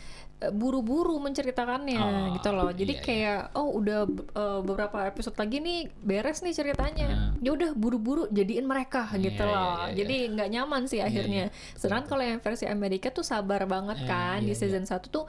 buru-buru 0.43 1.23
menceritakannya 1.23 1.99
Oh, 2.03 2.35
gitu 2.35 2.51
loh. 2.51 2.67
Jadi 2.67 2.93
iya, 2.93 2.99
iya. 2.99 3.05
kayak 3.05 3.39
oh 3.55 3.79
udah 3.79 3.99
eh, 4.11 4.59
beberapa 4.59 4.97
episode 5.07 5.39
lagi 5.39 5.63
nih 5.63 5.87
beres 6.03 6.43
nih 6.43 6.51
ceritanya. 6.51 7.31
Ya 7.39 7.55
udah 7.55 7.71
buru-buru 7.71 8.27
jadiin 8.27 8.67
mereka 8.67 9.07
gitu 9.15 9.39
Iya, 9.39 9.47
iya, 9.47 9.55
loh. 9.55 9.63
iya, 9.71 9.83
iya. 9.87 9.95
Jadi 10.03 10.15
nggak 10.35 10.49
nyaman 10.51 10.83
sih 10.83 10.99
akhirnya. 10.99 11.47
Sedangkan 11.79 12.11
kalau 12.11 12.23
yang 12.27 12.43
versi 12.43 12.67
Amerika 12.67 13.07
tuh 13.07 13.23
sabar 13.23 13.63
banget 13.63 14.03
Eh, 14.03 14.07
kan 14.07 14.43
iya, 14.43 14.51
di 14.51 14.53
season 14.53 14.83
1 14.83 15.07
tuh 15.07 15.23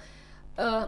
eh, 0.58 0.84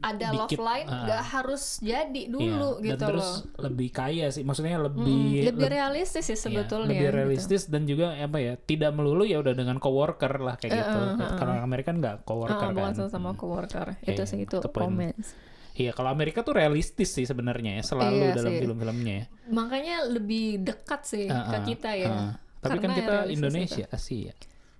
ada 0.00 0.26
love 0.32 0.50
Dikit, 0.50 0.58
line 0.58 0.86
ah. 0.86 1.02
nggak 1.04 1.22
harus 1.30 1.62
jadi 1.78 2.22
dulu 2.26 2.70
Iya, 2.78 2.84
gitu 2.84 2.98
dan 2.98 3.08
terus 3.14 3.28
loh. 3.28 3.36
lebih 3.64 3.88
kaya 3.88 4.26
sih, 4.28 4.42
maksudnya 4.42 4.76
lebih 4.76 5.46
lebih 5.46 5.66
leb- 5.66 5.72
realistis 5.72 6.24
sih 6.24 6.32
iya, 6.32 6.38
sebetulnya. 6.38 6.90
lebih 6.90 7.00
gitu. 7.04 7.16
realistis 7.16 7.62
dan 7.66 7.82
juga 7.84 8.12
apa 8.12 8.38
ya 8.38 8.54
tidak 8.56 8.90
melulu 8.92 9.22
ya 9.22 9.38
udah 9.38 9.54
dengan 9.54 9.78
coworker 9.78 10.38
lah 10.38 10.54
kayak 10.56 10.72
gitu. 10.74 10.98
Kalau 11.34 11.54
Amerika 11.58 11.86
kan 11.88 11.96
nggak 11.98 12.16
coworker 12.22 12.68
bukan 12.70 12.92
kan. 12.92 13.08
sama 13.08 13.30
coworker. 13.32 13.86
Iya, 14.02 14.12
itu 14.12 14.22
sih 14.26 14.38
itu 14.42 14.56
romance. 14.74 15.32
Iya, 15.72 15.94
kalau 15.94 16.10
Amerika 16.10 16.42
tuh 16.42 16.58
realistis 16.58 17.14
sih 17.14 17.22
sebenarnya 17.22 17.78
ya, 17.78 17.82
selalu 17.86 18.18
Iya 18.18 18.34
dalam 18.34 18.52
film-filmnya 18.52 19.14
ya. 19.14 19.24
Makanya 19.48 19.96
lebih 20.10 20.66
dekat 20.66 21.06
sih 21.06 21.30
Ah, 21.30 21.46
ke 21.46 21.56
ah, 21.56 21.62
kita 21.62 21.90
ya. 21.94 22.08
ah. 22.10 22.32
Tapi 22.58 22.82
kan 22.82 22.90
Karena 22.90 22.96
kita 22.98 23.14
Indonesia, 23.30 23.86
Asia. 23.88 24.34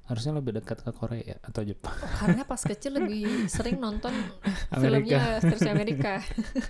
Harusnya 0.08 0.32
lebih 0.32 0.52
dekat 0.54 0.80
ke 0.80 0.90
Korea 0.90 1.36
atau 1.38 1.60
Jepang. 1.60 1.92
Karena 2.18 2.42
pas 2.42 2.58
kecil 2.58 2.96
lebih 2.96 3.46
sering 3.46 3.76
nonton 3.76 4.10
Amerika. 4.72 4.80
filmnya 4.80 5.20
versi 5.38 5.68
Amerika. 5.68 6.12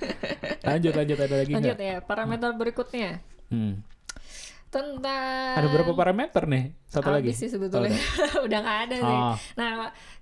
lanjut 0.69 0.93
lanjut 0.93 1.19
ada 1.19 1.35
lagi 1.37 1.53
Lanjut 1.53 1.73
nggak? 1.73 1.87
ya, 1.89 1.97
parameter 2.01 2.51
berikutnya 2.53 3.11
Hmm. 3.49 3.81
tentang 4.69 5.57
Ada 5.57 5.69
berapa 5.71 5.93
parameter 5.95 6.45
nih? 6.45 6.77
Satu 6.85 7.09
lagi. 7.09 7.33
Sih 7.33 7.49
sebetulnya. 7.49 7.97
udah 8.45 8.59
nggak 8.59 8.79
ada 8.85 8.97
sih. 8.99 9.17
Oh. 9.17 9.35
Nah, 9.57 9.71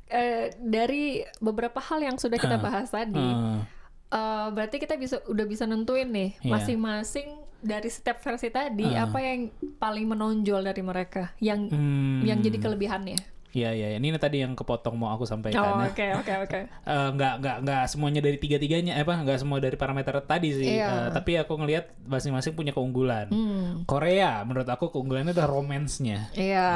eh, 0.06 0.54
dari 0.56 1.04
beberapa 1.40 1.82
hal 1.82 1.98
yang 2.00 2.14
sudah 2.14 2.36
kita 2.36 2.54
bahas 2.56 2.86
tadi, 2.88 3.18
Ah, 3.18 3.66
eh, 4.08 4.46
berarti 4.52 4.78
kita 4.78 4.94
bisa 4.94 5.18
udah 5.26 5.42
bisa 5.42 5.64
nentuin 5.64 6.06
nih 6.06 6.38
Iya. 6.38 6.52
masing-masing 6.52 7.28
dari 7.66 7.86
setiap 7.86 8.18
versi 8.18 8.48
tadi 8.48 8.86
apa 8.88 9.18
yang 9.18 9.50
paling 9.76 10.06
menonjol 10.06 10.62
dari 10.62 10.80
mereka, 10.80 11.34
yang 11.38 11.66
hmm. 11.66 12.22
yang 12.22 12.38
jadi 12.38 12.56
kelebihannya. 12.56 13.34
Iya 13.48 13.72
iya 13.72 13.88
ini 13.96 14.12
tadi 14.14 14.44
yang 14.44 14.52
kepotong 14.52 14.94
mau 14.94 15.08
aku 15.10 15.24
Oh, 15.24 15.30
sampaikan 15.30 15.64
ya. 15.80 15.88
oke 15.88 16.06
oke 16.20 16.32
oke. 16.44 16.60
Eh, 16.92 17.08
nggak 17.10 17.34
nggak 17.40 17.56
nggak 17.64 17.82
semuanya 17.88 18.20
dari 18.20 18.36
tiga 18.36 18.56
tiganya 18.56 18.92
apa 18.94 19.16
nggak 19.16 19.38
semua 19.38 19.56
dari 19.58 19.74
parameter 19.74 20.12
tadi 20.20 20.52
sih 20.52 20.76
Iya. 20.76 20.84
Eh, 20.84 21.08
tapi 21.10 21.34
aku 21.34 21.56
ngelihat 21.56 21.88
masing-masing 22.04 22.52
punya 22.52 22.70
keunggulan 22.70 23.26
Hmm. 23.26 23.84
Korea 23.84 24.44
menurut 24.44 24.68
aku 24.68 24.90
keunggulannya 24.90 25.32
adalah 25.32 25.48
romance-nya 25.50 26.28
Iya, 26.32 26.68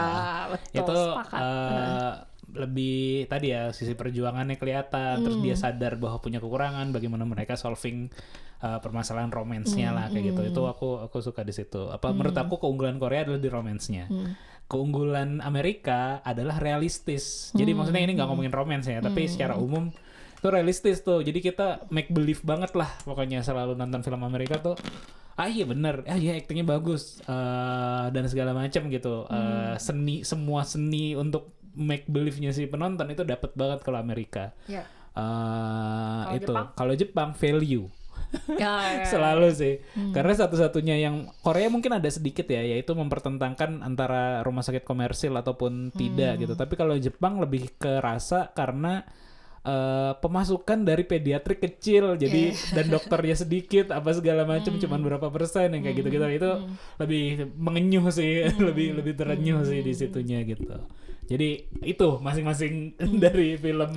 betul. 0.49 0.81
itu 0.81 0.95
sepakat. 1.13 1.37
eh, 1.39 2.13
lebih 2.51 2.99
tadi 3.27 3.47
ya 3.49 3.71
sisi 3.71 3.93
perjuangannya 3.93 4.57
kelihatan 4.57 5.21
terus 5.21 5.37
dia 5.39 5.53
Hmm. 5.53 5.63
sadar 5.63 5.95
bahwa 5.95 6.17
punya 6.19 6.41
kekurangan 6.41 6.91
bagaimana 6.91 7.23
mereka 7.23 7.55
solving 7.55 8.09
eh, 8.61 8.79
permasalahan 8.79 9.29
romance-nya 9.29 9.89
Hmm, 9.89 9.97
lah 9.97 10.07
kayak 10.09 10.25
gitu. 10.27 10.41
itu 10.47 10.63
aku 10.63 10.89
aku 11.01 11.17
suka 11.21 11.41
di 11.41 11.51
situ. 11.51 11.89
Apa 11.89 12.11
menurut 12.11 12.35
aku 12.35 12.57
keunggulan 12.57 12.97
Korea 12.97 13.25
adalah 13.25 13.39
di 13.39 13.49
romance-nya 13.49 14.05
Hmm. 14.07 14.37
keunggulan 14.67 15.41
Amerika 15.41 16.21
adalah 16.23 16.57
realistis. 16.57 17.51
Jadi 17.53 17.71
Hmm. 17.71 17.79
maksudnya 17.81 18.03
ini 18.03 18.13
nggak 18.15 18.29
ngomongin 18.29 18.51
romance 18.51 18.87
ya 18.87 19.01
tapi 19.01 19.27
secara 19.27 19.57
umum 19.57 19.91
itu 20.33 20.49
realistis 20.49 21.01
tuh. 21.01 21.21
Jadi 21.21 21.43
kita 21.43 21.85
make 21.89 22.09
believe 22.09 22.41
banget 22.41 22.73
lah 22.73 22.89
pokoknya 23.03 23.41
selalu 23.41 23.75
nonton 23.75 24.01
film 24.01 24.23
Amerika 24.23 24.57
tuh. 24.57 24.77
Ah 25.35 25.49
iya 25.49 25.65
bener. 25.65 26.05
Ah 26.05 26.15
iya 26.15 26.33
aktingnya 26.35 26.65
bagus. 26.67 27.19
Eh, 27.23 28.05
dan 28.09 28.25
segala 28.25 28.53
macam 28.53 28.87
gitu. 28.87 29.25
Eh, 29.27 29.75
seni 29.79 30.21
semua 30.23 30.63
seni 30.63 31.13
untuk 31.15 31.49
make 31.73 32.05
believe-nya 32.07 32.51
si 32.51 32.67
penonton 32.67 33.09
itu 33.09 33.23
dapat 33.23 33.55
banget 33.55 33.81
kalau 33.81 33.97
Amerika. 33.97 34.53
Ya. 34.67 34.85
Eh, 35.11 35.25
Kalau 36.23 36.37
itu. 36.37 36.47
Jepang? 36.47 36.67
kalau 36.75 36.95
Jepang 36.95 37.31
value 37.33 37.87
Ya, 38.55 39.03
ya, 39.03 39.07
Selalu 39.07 39.49
sih. 39.51 39.75
Karena 40.15 40.33
satu-satunya 40.35 40.97
yang 41.03 41.31
Korea 41.43 41.67
mungkin 41.67 41.99
ada 41.99 42.07
sedikit 42.07 42.47
ya, 42.47 42.63
yaitu 42.63 42.95
mempertentangkan 42.95 43.83
antara 43.83 44.47
rumah 44.47 44.63
sakit 44.63 44.87
komersil 44.87 45.35
ataupun 45.35 45.91
tidak 45.95 46.39
gitu. 46.39 46.55
Tapi 46.55 46.75
kalau 46.79 46.95
Jepang 46.95 47.43
lebih 47.43 47.75
kerasa 47.75 48.55
karena 48.55 49.03
eh, 49.67 50.13
pemasukan 50.19 50.87
dari 50.87 51.03
pediatrik 51.03 51.59
kecil, 51.59 52.15
jadi 52.15 52.55
dan 52.77 52.87
dokternya 52.87 53.35
sedikit, 53.35 53.91
apa 53.91 54.15
segala 54.15 54.47
macam, 54.47 54.79
cuman 54.79 55.01
berapa 55.03 55.27
persen 55.35 55.75
yang 55.75 55.83
kayak 55.83 55.97
gitu-gitu. 55.99 56.27
Itu 56.31 56.51
lebih 57.03 57.51
mengenyuh 57.59 58.07
sih, 58.15 58.47
lebih 58.69 58.95
lebih 58.95 59.19
terenyuh 59.19 59.67
sih 59.67 59.83
di 59.83 59.93
situnya 59.93 60.47
gitu. 60.47 60.71
Jadi 61.31 61.71
itu 61.87 62.09
masing-masing 62.19 62.99
dari 63.23 63.55
film 63.59 63.91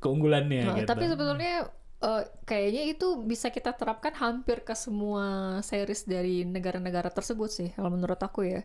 keunggulannya 0.00 0.62
Nah, 0.68 0.76
gitu. 0.76 0.88
Tapi 0.92 1.04
sebetulnya 1.08 1.72
eh, 1.98 2.22
kayaknya 2.44 2.82
itu 2.88 3.06
bisa 3.22 3.48
kita 3.48 3.72
terapkan 3.72 4.12
hampir 4.14 4.60
ke 4.60 4.74
semua 4.74 5.24
series 5.60 6.04
dari 6.04 6.44
negara-negara 6.44 7.08
tersebut 7.08 7.48
sih, 7.48 7.68
kalau 7.72 7.88
menurut 7.88 8.18
aku 8.18 8.44
ya. 8.44 8.62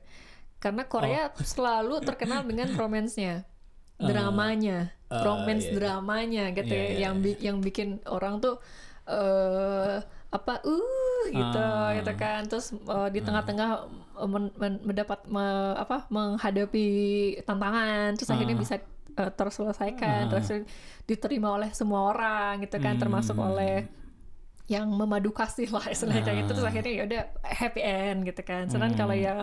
Karena 0.60 0.86
Korea 0.86 1.32
Oh. 1.32 1.44
selalu 1.54 2.02
terkenal 2.02 2.44
dengan 2.44 2.70
romance-nya, 2.80 3.44
dramanya, 3.98 4.91
Ah, 5.08 5.22
romance 5.22 5.67
iya, 5.67 5.72
iya. 5.72 5.78
dramanya 5.78 6.44
gitu 6.52 6.72
Iya, 6.72 6.80
ya, 6.80 6.88
iya, 6.88 7.00
yang 7.04 7.15
bi- 7.20 7.41
yang 7.41 7.58
bikin 7.60 7.89
orang 8.08 8.39
tuh 8.39 8.56
eh 9.04 9.98
apa 10.32 10.63
uh 10.63 11.24
gitu 11.28 11.60
Ah. 11.60 11.91
gitu 12.00 12.12
kan 12.15 12.48
terus 12.48 12.72
eh, 12.72 13.10
di 13.12 13.20
tengah-tengah 13.20 13.70
eh, 14.17 14.30
men- 14.30 14.56
men- 14.56 14.80
mendapat 14.82 15.28
me- 15.28 15.76
apa 15.76 16.08
menghadapi 16.08 16.86
tantangan 17.44 18.15
terus 18.15 18.32
akhirnya 18.32 18.56
Ah. 18.56 18.62
bisa 18.63 18.76
eh, 19.12 19.32
terselesaikan 19.32 20.28
terus 20.28 20.47
diterima 21.04 21.52
oleh 21.52 21.69
semua 21.71 22.10
orang 22.10 22.63
gitu 22.63 22.78
kan 22.78 22.95
termasuk 22.95 23.36
Hmm. 23.36 23.47
oleh 23.52 23.76
yang 24.65 24.88
memadu 24.88 25.32
kasih 25.32 25.67
lah 25.67 25.84
istilahnya 25.86 26.24
kayak 26.24 26.38
gitu 26.41 26.52
terus 26.56 26.63
Ah. 26.63 26.71
akhirnya 26.71 26.93
ya 26.93 27.04
udah 27.04 27.24
happy 27.43 27.82
end 27.82 28.19
gitu 28.24 28.41
kan 28.41 28.67
sedangkan 28.67 28.95
kalau 28.97 29.15
Hmm. 29.15 29.26
yang 29.26 29.39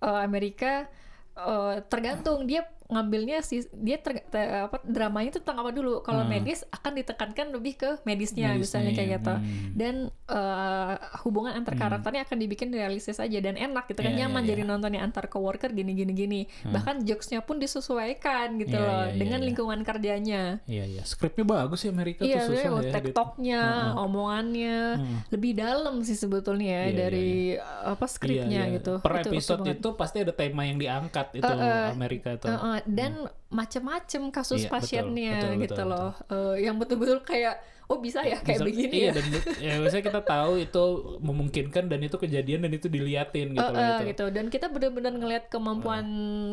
eh, 0.00 0.18
Amerika 0.20 0.86
eh, 1.32 1.74
tergantung 1.88 2.44
dia 2.44 2.62
ngambilnya 2.92 3.40
sih 3.40 3.64
dia 3.72 3.96
ter, 3.96 4.20
te- 4.24 4.68
apa 4.68 4.78
dramanya 4.84 5.32
itu 5.32 5.40
tentang 5.40 5.60
apa 5.60 5.70
dulu? 5.70 6.00
Kalau 6.00 6.22
Hmm. 6.22 6.30
medis 6.30 6.62
akan 6.68 6.92
ditekankan 6.94 7.46
lebih 7.50 7.74
ke 7.74 7.90
medisnya, 8.02 8.52
Medisnya, 8.52 8.60
misalnya 8.60 8.92
kayak 8.92 9.10
gitu. 9.16 9.34
hmm. 9.34 9.68
dan 9.72 9.94
eh, 10.28 10.94
hubungan 11.22 11.52
antar 11.54 11.74
karakternya 11.74 12.22
akan 12.22 12.36
dibikin 12.38 12.68
realistis 12.68 13.16
aja 13.16 13.38
dan 13.38 13.54
enak 13.54 13.84
gitu 13.86 14.00
kan. 14.00 14.10
Iya, 14.10 14.18
nyaman 14.24 14.42
iya, 14.42 14.50
jadi 14.50 14.62
nontonnya 14.64 15.00
antar 15.00 15.26
coworker 15.26 15.70
gini 15.70 15.92
gini 15.92 16.12
gini 16.12 16.40
bahkan 16.64 17.00
jokesnya 17.00 17.40
pun 17.40 17.56
disesuaikan 17.56 18.56
gitu 18.56 18.72
Iya, 18.72 18.80
loh 18.80 18.92
iya, 18.98 19.08
iya, 19.08 19.18
dengan 19.18 19.40
iya. 19.40 19.46
lingkungan 19.46 19.80
kerjanya. 19.82 20.42
Iya 20.64 20.84
iya, 20.86 21.02
skripnya 21.02 21.44
bagus 21.44 21.80
sih 21.80 21.90
Amerika 21.90 22.22
Iya, 22.22 22.44
tuh 22.44 22.52
susah 22.52 22.62
sebenarnya 22.62 22.84
ya. 22.84 22.94
tektoknya, 22.94 23.62
omongannya. 23.96 24.78
Lebih 25.28 25.52
dalam 25.54 25.94
sih 26.02 26.14
sebetulnya 26.14 26.68
ya 26.68 26.84
Iya, 26.84 26.96
dari 26.98 27.30
apa 27.84 28.02
Iya, 28.02 28.12
skripnya 28.12 28.60
iya. 28.66 28.74
gitu. 28.76 28.92
Per 28.98 29.12
Itu 29.14 29.28
episode 29.30 29.62
itu 29.66 29.88
pasti 29.94 30.16
ada 30.20 30.32
tema 30.32 30.62
yang 30.62 30.76
diangkat 30.76 31.26
itu 31.34 31.52
Amerika. 31.92 32.36
Uh, 32.38 32.48
uh, 32.52 32.76
dan 32.86 33.12
macam-macam 33.52 34.22
kasus 34.32 34.64
Iya, 34.64 34.68
betul, 34.68 34.76
pasiennya 34.78 35.34
betul, 35.38 35.52
gitu 35.62 35.82
betul, 35.82 35.86
loh, 35.92 36.10
Uh, 36.32 36.54
yang 36.56 36.76
betul-betul 36.80 37.18
kayak 37.22 37.60
oh 37.84 37.98
bisa 37.98 38.20
ya 38.20 38.38
kayak 38.38 38.58
Bisa- 38.58 38.66
begini 38.66 38.96
iya, 38.96 39.08
ya. 39.08 39.12
dan 39.12 39.24
ya 39.58 39.72
biasanya 39.78 40.04
kita 40.04 40.20
tahu 40.22 40.52
itu 40.58 40.84
memungkinkan 41.18 41.84
dan 41.86 42.00
itu 42.00 42.16
kejadian 42.16 42.60
dan 42.62 42.72
itu 42.72 42.86
diliatin 42.86 43.46
gitu 43.50 43.60
Uh, 43.62 43.72
uh, 43.72 43.98
itu. 43.98 44.04
gitu 44.10 44.24
dan 44.28 44.44
kita 44.46 44.66
benar-benar 44.66 45.12
ngelihat 45.12 45.44
kemampuan 45.46 46.04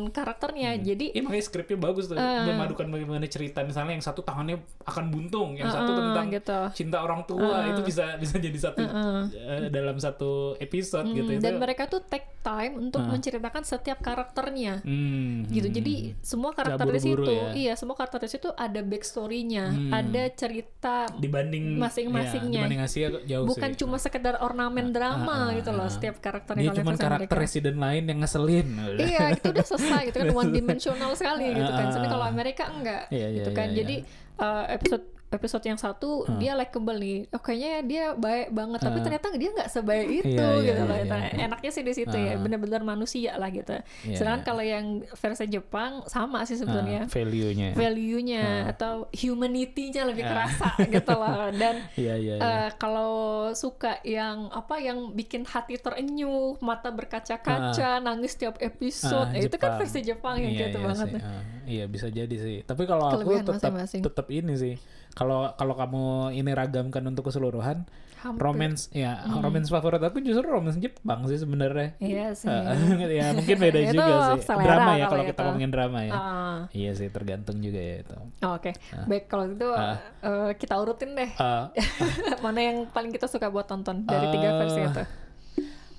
karakternya 0.08 0.76
jadi 0.76 1.12
Iya 1.12 1.22
makanya 1.22 1.44
skripnya 1.44 1.78
bagus 1.78 2.06
tuh 2.06 2.16
memadukan 2.16 2.86
bagaimana 2.88 3.26
cerita 3.26 3.60
misalnya 3.60 3.92
yang 3.92 4.02
satu 4.02 4.20
tangannya 4.20 4.58
akan 4.82 5.04
buntung, 5.08 5.54
yang 5.54 5.68
satu 5.68 5.82
Uh, 5.82 5.92
uh, 5.92 6.00
tentang 6.06 6.26
gitu. 6.30 6.58
cinta 6.76 6.98
orang 6.98 7.24
tua 7.24 7.66
itu 7.66 7.82
bisa 7.82 8.14
bisa 8.16 8.38
jadi 8.38 8.58
satu 8.60 8.80
eh, 9.26 9.66
dalam 9.68 9.96
satu 9.96 10.30
episode 10.56 11.08
gitu 11.08 11.26
Hmm, 11.26 11.36
itu. 11.36 11.42
dan 11.42 11.56
mereka 11.56 11.86
tuh 11.86 12.00
take 12.00 12.30
time 12.38 12.78
untuk 12.78 13.02
menceritakan 13.02 13.62
setiap 13.62 13.98
karakternya 13.98 14.80
Hmm, 14.80 15.44
gitu 15.46 15.66
hmm. 15.66 15.76
jadi 15.76 15.94
semua 16.20 16.52
karakter 16.52 16.86
di 16.86 17.00
situ 17.00 17.26
ya. 17.26 17.48
iya 17.52 17.72
semua 17.74 17.94
karakter 17.94 18.20
di 18.20 18.30
situ 18.30 18.48
ada 18.50 18.80
backstorynya 18.80 19.64
ada 19.90 20.22
cerita 20.30 21.10
dibanding 21.20 21.76
masing-masingnya. 21.76 22.56
ya, 22.56 22.62
dibanding 22.64 22.80
Asia 22.80 23.06
jauh 23.22 23.44
bukan 23.44 23.70
sih. 23.70 23.78
cuma 23.78 23.96
sekedar 23.96 24.40
ornamen 24.40 24.90
drama 24.90 25.52
gitu 25.52 25.70
loh 25.70 25.86
setiap 25.86 26.18
karakternya 26.18 26.62
Dia 26.62 26.70
kalau 26.72 26.80
cuma 26.80 26.92
karakter 26.96 27.28
Amerika. 27.30 27.36
resident 27.36 27.76
lain 27.76 28.02
yang 28.08 28.18
ngeselin. 28.18 28.68
iya 29.12 29.24
itu 29.30 29.46
udah 29.46 29.66
selesai 29.66 30.00
gitu 30.08 30.16
kan 30.18 30.28
one 30.40 30.50
dimensional 30.50 31.10
sekali 31.12 31.46
gitu 31.52 31.68
kan 31.68 31.86
sedangkan 31.88 32.10
kalau 32.10 32.26
Amerika 32.26 32.64
enggak 32.66 33.04
Iya, 33.08 33.26
iya, 33.28 33.36
gitu 33.38 33.50
kan 33.52 33.68
iya, 33.68 33.76
jadi 33.78 33.96
uh, 34.38 34.64
episode 34.66 35.04
episode 35.30 35.62
yang 35.62 35.78
satu 35.78 36.10
dia 36.36 36.52
likable 36.52 36.94
nih 36.94 37.30
oh 37.30 37.38
kayaknya 37.38 37.72
dia 37.82 38.04
baik 38.12 38.50
banget 38.50 38.78
tapi 38.80 38.98
ternyata 39.00 39.26
dia 39.32 39.50
nggak 39.50 39.70
sebaik 39.70 40.08
itu 40.10 40.26
Iya, 40.30 40.46
iya, 40.52 40.66
gitu 40.66 40.82
loh 40.82 40.96
iya, 40.96 41.06
Nah, 41.06 41.22
iya. 41.24 41.46
enaknya 41.46 41.70
sih 41.70 41.82
di 41.82 41.92
situ 41.92 42.12
ya 42.12 42.34
benar-benar 42.36 42.82
manusia 42.82 43.34
lah 43.34 43.48
gitu 43.48 43.78
Iya, 44.04 44.16
sedangkan 44.16 44.42
iya. 44.42 44.46
kalau 44.46 44.64
yang 44.64 44.84
versi 45.08 45.46
Jepang 45.46 45.92
sama 46.04 46.42
sih 46.42 46.54
Ah, 46.54 46.60
sebenarnya 46.60 47.00
value-nya. 47.06 47.68
value-nya 47.72 48.44
atau 48.68 49.06
humanity-nya 49.12 50.02
lebih 50.04 50.24
kerasa 50.24 50.68
gitu 50.84 51.12
loh 51.12 51.48
dan 51.62 51.74
Iya, 51.94 52.14
iya, 52.16 52.34
iya. 52.36 52.66
Eh, 52.66 52.70
kalau 52.76 53.12
suka 53.52 54.02
yang 54.02 54.50
apa 54.50 54.78
yang 54.78 55.12
bikin 55.12 55.42
hati 55.42 55.76
terenyuh, 55.76 56.58
mata 56.60 56.90
berkaca-kaca, 56.90 58.00
nangis 58.00 58.34
tiap 58.34 58.58
episode, 58.58 59.30
Ah, 59.30 59.36
eh, 59.36 59.46
itu 59.46 59.56
kan 59.56 59.76
versi 59.76 60.00
Jepang 60.00 60.36
yang 60.36 60.52
Iya, 60.52 60.60
gitu 60.66 60.78
iya 60.78 60.86
banget. 60.86 61.08
Ah, 61.16 61.42
iya 61.64 61.84
bisa 61.86 62.06
jadi 62.08 62.32
sih. 62.32 62.58
Tapi 62.62 62.82
kalau 62.84 63.06
aku 63.08 63.30
tetap 63.38 63.72
tetap 63.86 64.26
ini 64.28 64.54
sih. 64.54 64.74
Kalau 65.10 65.52
kalau 65.54 65.74
kamu 65.74 66.04
ini 66.32 66.50
ragamkan 66.50 67.02
untuk 67.02 67.26
keseluruhan, 67.26 67.82
Hampir. 68.20 68.36
romance 68.38 68.92
ya 68.92 69.16
romance 69.34 69.66
favorit 69.66 69.98
aku 69.98 70.20
justru 70.20 70.44
romance 70.44 70.76
Jepang 70.76 71.24
sih 71.24 71.34
sebenarnya. 71.34 71.96
Iya 71.98 72.30
sih. 72.30 72.46
Ya 73.10 73.32
mungkin 73.32 73.56
beda 73.56 73.78
Itu 73.84 73.96
juga 73.96 74.36
sih. 74.36 74.46
Drama 74.46 74.92
ya 74.94 75.06
kalau 75.06 75.24
itu. 75.24 75.30
kita 75.32 75.40
ngomongin 75.42 75.70
drama 75.70 75.98
ya. 76.00 76.12
Ah. 76.12 76.58
Iya 76.70 76.92
sih 76.94 77.08
tergantung 77.08 77.58
juga 77.58 77.76
ya 77.76 77.96
itu. 78.00 78.14
Oh, 78.40 78.54
Oke, 78.54 78.70
baik 79.04 79.24
kalau 79.26 79.48
gitu 79.48 79.72
eh, 79.72 80.50
kita 80.54 80.74
urutin 80.76 81.12
deh 81.12 81.30
Ah, 81.36 81.72
mana 82.44 82.60
yang 82.60 82.78
paling 82.86 83.10
kita 83.10 83.26
suka 83.26 83.48
buat 83.48 83.64
tonton 83.64 84.04
dari 84.04 84.30
tiga 84.30 84.48
Eh, 84.48 84.58
versi 84.58 84.80
itu. 84.80 85.02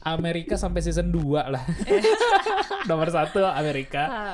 Amerika 0.01 0.57
sampai 0.57 0.81
season 0.81 1.09
2 1.09 1.21
lah. 1.45 1.61
Nomor 2.85 3.05
satu 3.07 3.45
Amerika. 3.45 4.33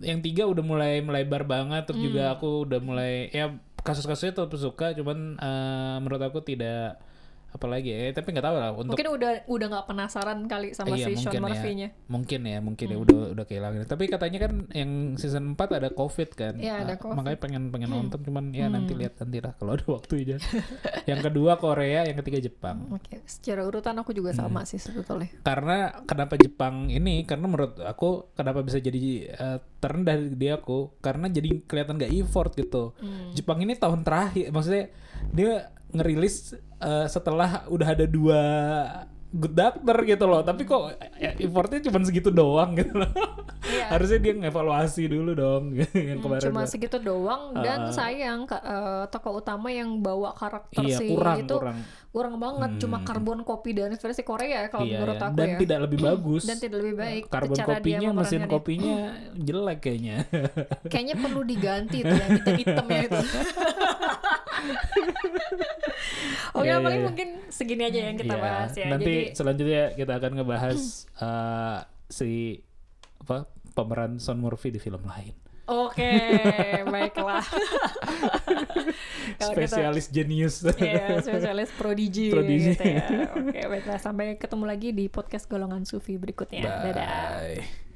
Yang 0.00 0.20
tiga 0.24 0.42
udah 0.48 0.64
mulai 0.64 1.00
melebar 1.00 1.44
banget. 1.44 1.88
Terus 1.88 2.00
juga 2.00 2.30
Hmm. 2.30 2.34
aku 2.38 2.48
udah 2.64 2.80
mulai 2.80 3.28
ya 3.30 3.52
kasus-kasusnya 3.80 4.32
tetap 4.36 4.52
suka. 4.56 4.92
Cuman 4.92 5.36
eh, 5.36 5.96
menurut 6.00 6.22
aku 6.22 6.40
tidak 6.40 6.98
apalagi 7.48 7.88
ya. 7.90 8.12
Tapi 8.12 8.28
nggak 8.30 8.44
tahu 8.44 8.56
lah 8.56 8.70
untuk 8.72 8.92
Mungkin 8.92 9.08
udah 9.08 9.30
udah 9.46 9.66
nggak 9.68 9.86
penasaran 9.86 10.38
kali 10.44 10.68
sama 10.72 10.94
Iya, 10.94 11.06
si 11.08 11.12
Sean 11.16 11.16
mungkin 11.18 11.38
ya. 11.38 11.44
Murphy-nya. 11.44 11.88
Mungkin 12.06 12.40
ya, 12.42 12.58
mungkin 12.60 12.86
Hmm. 12.86 12.94
ya 12.94 12.98
udah 13.00 13.20
udah 13.32 13.44
kehilangan. 13.44 13.78
Tapi 13.84 14.04
katanya 14.06 14.38
kan 14.44 14.52
yang 14.72 14.90
season 15.14 15.44
4 15.52 15.68
ada 15.74 15.88
Covid 15.90 16.28
kan. 16.32 16.54
Iya, 16.56 16.84
ada 16.84 16.94
Ah, 16.94 16.98
Covid. 16.98 17.12
Hmm. 17.12 17.18
Makanya 17.20 17.38
pengen 17.38 17.62
pengen 17.68 17.90
nonton 17.90 18.20
cuman 18.20 18.44
ya 18.50 18.66
nanti 18.66 18.92
lihat 18.92 19.16
nanti 19.18 19.38
lah 19.38 19.52
kalau 19.54 19.72
ada 19.72 19.86
waktu 19.86 20.12
aja. 20.22 20.36
yang 21.10 21.20
kedua 21.20 21.56
Korea, 21.56 22.04
yang 22.04 22.16
ketiga 22.16 22.38
Jepang. 22.40 22.88
Oke, 22.90 23.20
secara 23.24 23.64
urutan 23.64 23.96
aku 23.96 24.12
juga 24.12 24.30
Hmm. 24.30 24.44
sama 24.44 24.62
sih 24.62 24.76
sebetulnya. 24.76 25.28
Karena 25.40 26.04
kenapa 26.04 26.36
Jepang 26.36 26.88
ini? 26.88 27.24
Karena 27.24 27.46
menurut 27.46 27.78
aku 27.78 28.30
kenapa 28.32 28.60
bisa 28.60 28.78
jadi 28.78 29.00
eh, 29.28 29.58
terendah 29.78 30.16
di 30.20 30.48
aku? 30.48 30.98
Karena 30.98 31.28
jadi 31.28 31.64
kelihatan 31.64 31.96
gak 31.96 32.12
effort 32.12 32.52
gitu. 32.52 32.92
Hmm. 32.98 33.32
Jepang 33.32 33.58
ini 33.58 33.72
tahun 33.72 34.02
terakhir, 34.02 34.50
maksudnya 34.50 34.90
dia 35.28 35.72
ngerilis 35.90 36.52
eh, 36.78 37.06
setelah 37.06 37.64
udah 37.66 37.88
ada 37.88 38.04
dua 38.04 38.40
good 39.28 39.52
doctor 39.52 39.96
gitu 40.02 40.24
loh. 40.24 40.40
Tapi 40.40 40.64
kok 40.64 40.88
eh, 41.14 41.36
effortnya 41.38 41.84
cuma 41.84 42.00
segitu 42.00 42.30
doang 42.30 42.72
gitu 42.72 42.96
loh. 42.96 43.12
Iya. 43.60 43.84
Harusnya 43.92 44.18
dia 44.18 44.32
ngevaluasi 44.34 45.04
dulu 45.06 45.32
dong 45.32 45.64
yang 45.76 46.16
Hmm, 46.16 46.22
kemarin. 46.22 46.44
cuma 46.44 46.62
gua- 46.62 46.70
segitu 46.70 46.96
doang 46.98 47.52
dan 47.54 47.88
sayang 47.90 48.44
ka- 48.44 48.58
eh, 48.58 49.04
tokoh 49.08 49.38
utama 49.38 49.68
yang 49.68 49.98
bawa 49.98 50.32
karakter 50.32 50.80
Iya, 50.80 50.96
si 50.96 51.06
kurang, 51.10 51.44
itu 51.44 51.52
kurang. 51.54 51.78
kurang 52.08 52.34
banget 52.38 52.70
cuma 52.80 52.98
karbon 53.02 53.44
kopi 53.44 53.76
dari 53.76 53.92
versi 53.94 54.22
Korea 54.22 54.64
ya 54.64 54.68
kalau 54.68 54.82
Iya, 54.82 54.96
menurut 54.96 55.14
iya. 55.14 55.26
aku 55.26 55.36
dan 55.36 55.46
ya 55.46 55.58
tidak 55.58 55.78
lebih 55.84 55.98
bagus. 56.08 56.42
dan 56.42 56.56
tidak 56.56 56.78
lebih 56.80 56.96
baik 56.96 57.22
Karbon 57.28 57.52
cara 57.54 57.68
kopinya, 57.76 58.08
mesin 58.14 58.42
kopinya 58.46 58.96
jelek 59.46 59.78
kayaknya. 59.78 60.16
kayaknya 60.92 61.14
perlu 61.18 61.40
diganti 61.42 61.98
tuh 62.00 62.16
yang 62.16 62.30
hitam-hitamnya 62.34 63.00
itu 63.04 63.18
Oke, 66.56 66.64
Iya, 66.64 66.74
iya, 66.74 66.76
paling 66.80 67.00
iya. 67.00 67.06
mungkin 67.06 67.28
segini 67.48 67.82
aja 67.84 68.00
yang 68.04 68.16
kita 68.16 68.34
Iya, 68.34 68.42
bahas 68.42 68.72
ya. 68.72 68.86
Nanti 68.88 69.04
Jadi 69.04 69.16
selanjutnya 69.32 69.82
kita 69.94 70.12
akan 70.14 70.32
ngebahas 70.34 70.78
eh, 71.14 71.78
si 72.08 72.30
apa 73.20 73.44
pemeran 73.72 74.16
Son 74.16 74.36
Murphy 74.36 74.68
di 74.68 74.78
film 74.78 75.02
lain. 75.04 75.34
oke, 75.64 76.12
baiklah. 76.94 77.44
Kalau 79.38 79.52
kita- 79.52 79.68
Spesialis 79.68 80.08
jenius. 80.08 80.64
Iya, 80.64 81.20
spesialis 81.20 81.68
prodigi, 81.70 82.32
Prodigi. 82.32 82.72
gitu 82.72 82.84
ya. 82.88 83.04
Oke, 83.30 83.60
baiklah. 83.68 84.00
Sampai 84.00 84.34
ketemu 84.34 84.64
lagi 84.64 84.88
di 84.90 85.06
podcast 85.06 85.44
Golongan 85.44 85.84
Sufi 85.84 86.16
berikutnya. 86.16 86.64
Dadah. 86.64 87.44
Bye. 87.44 87.87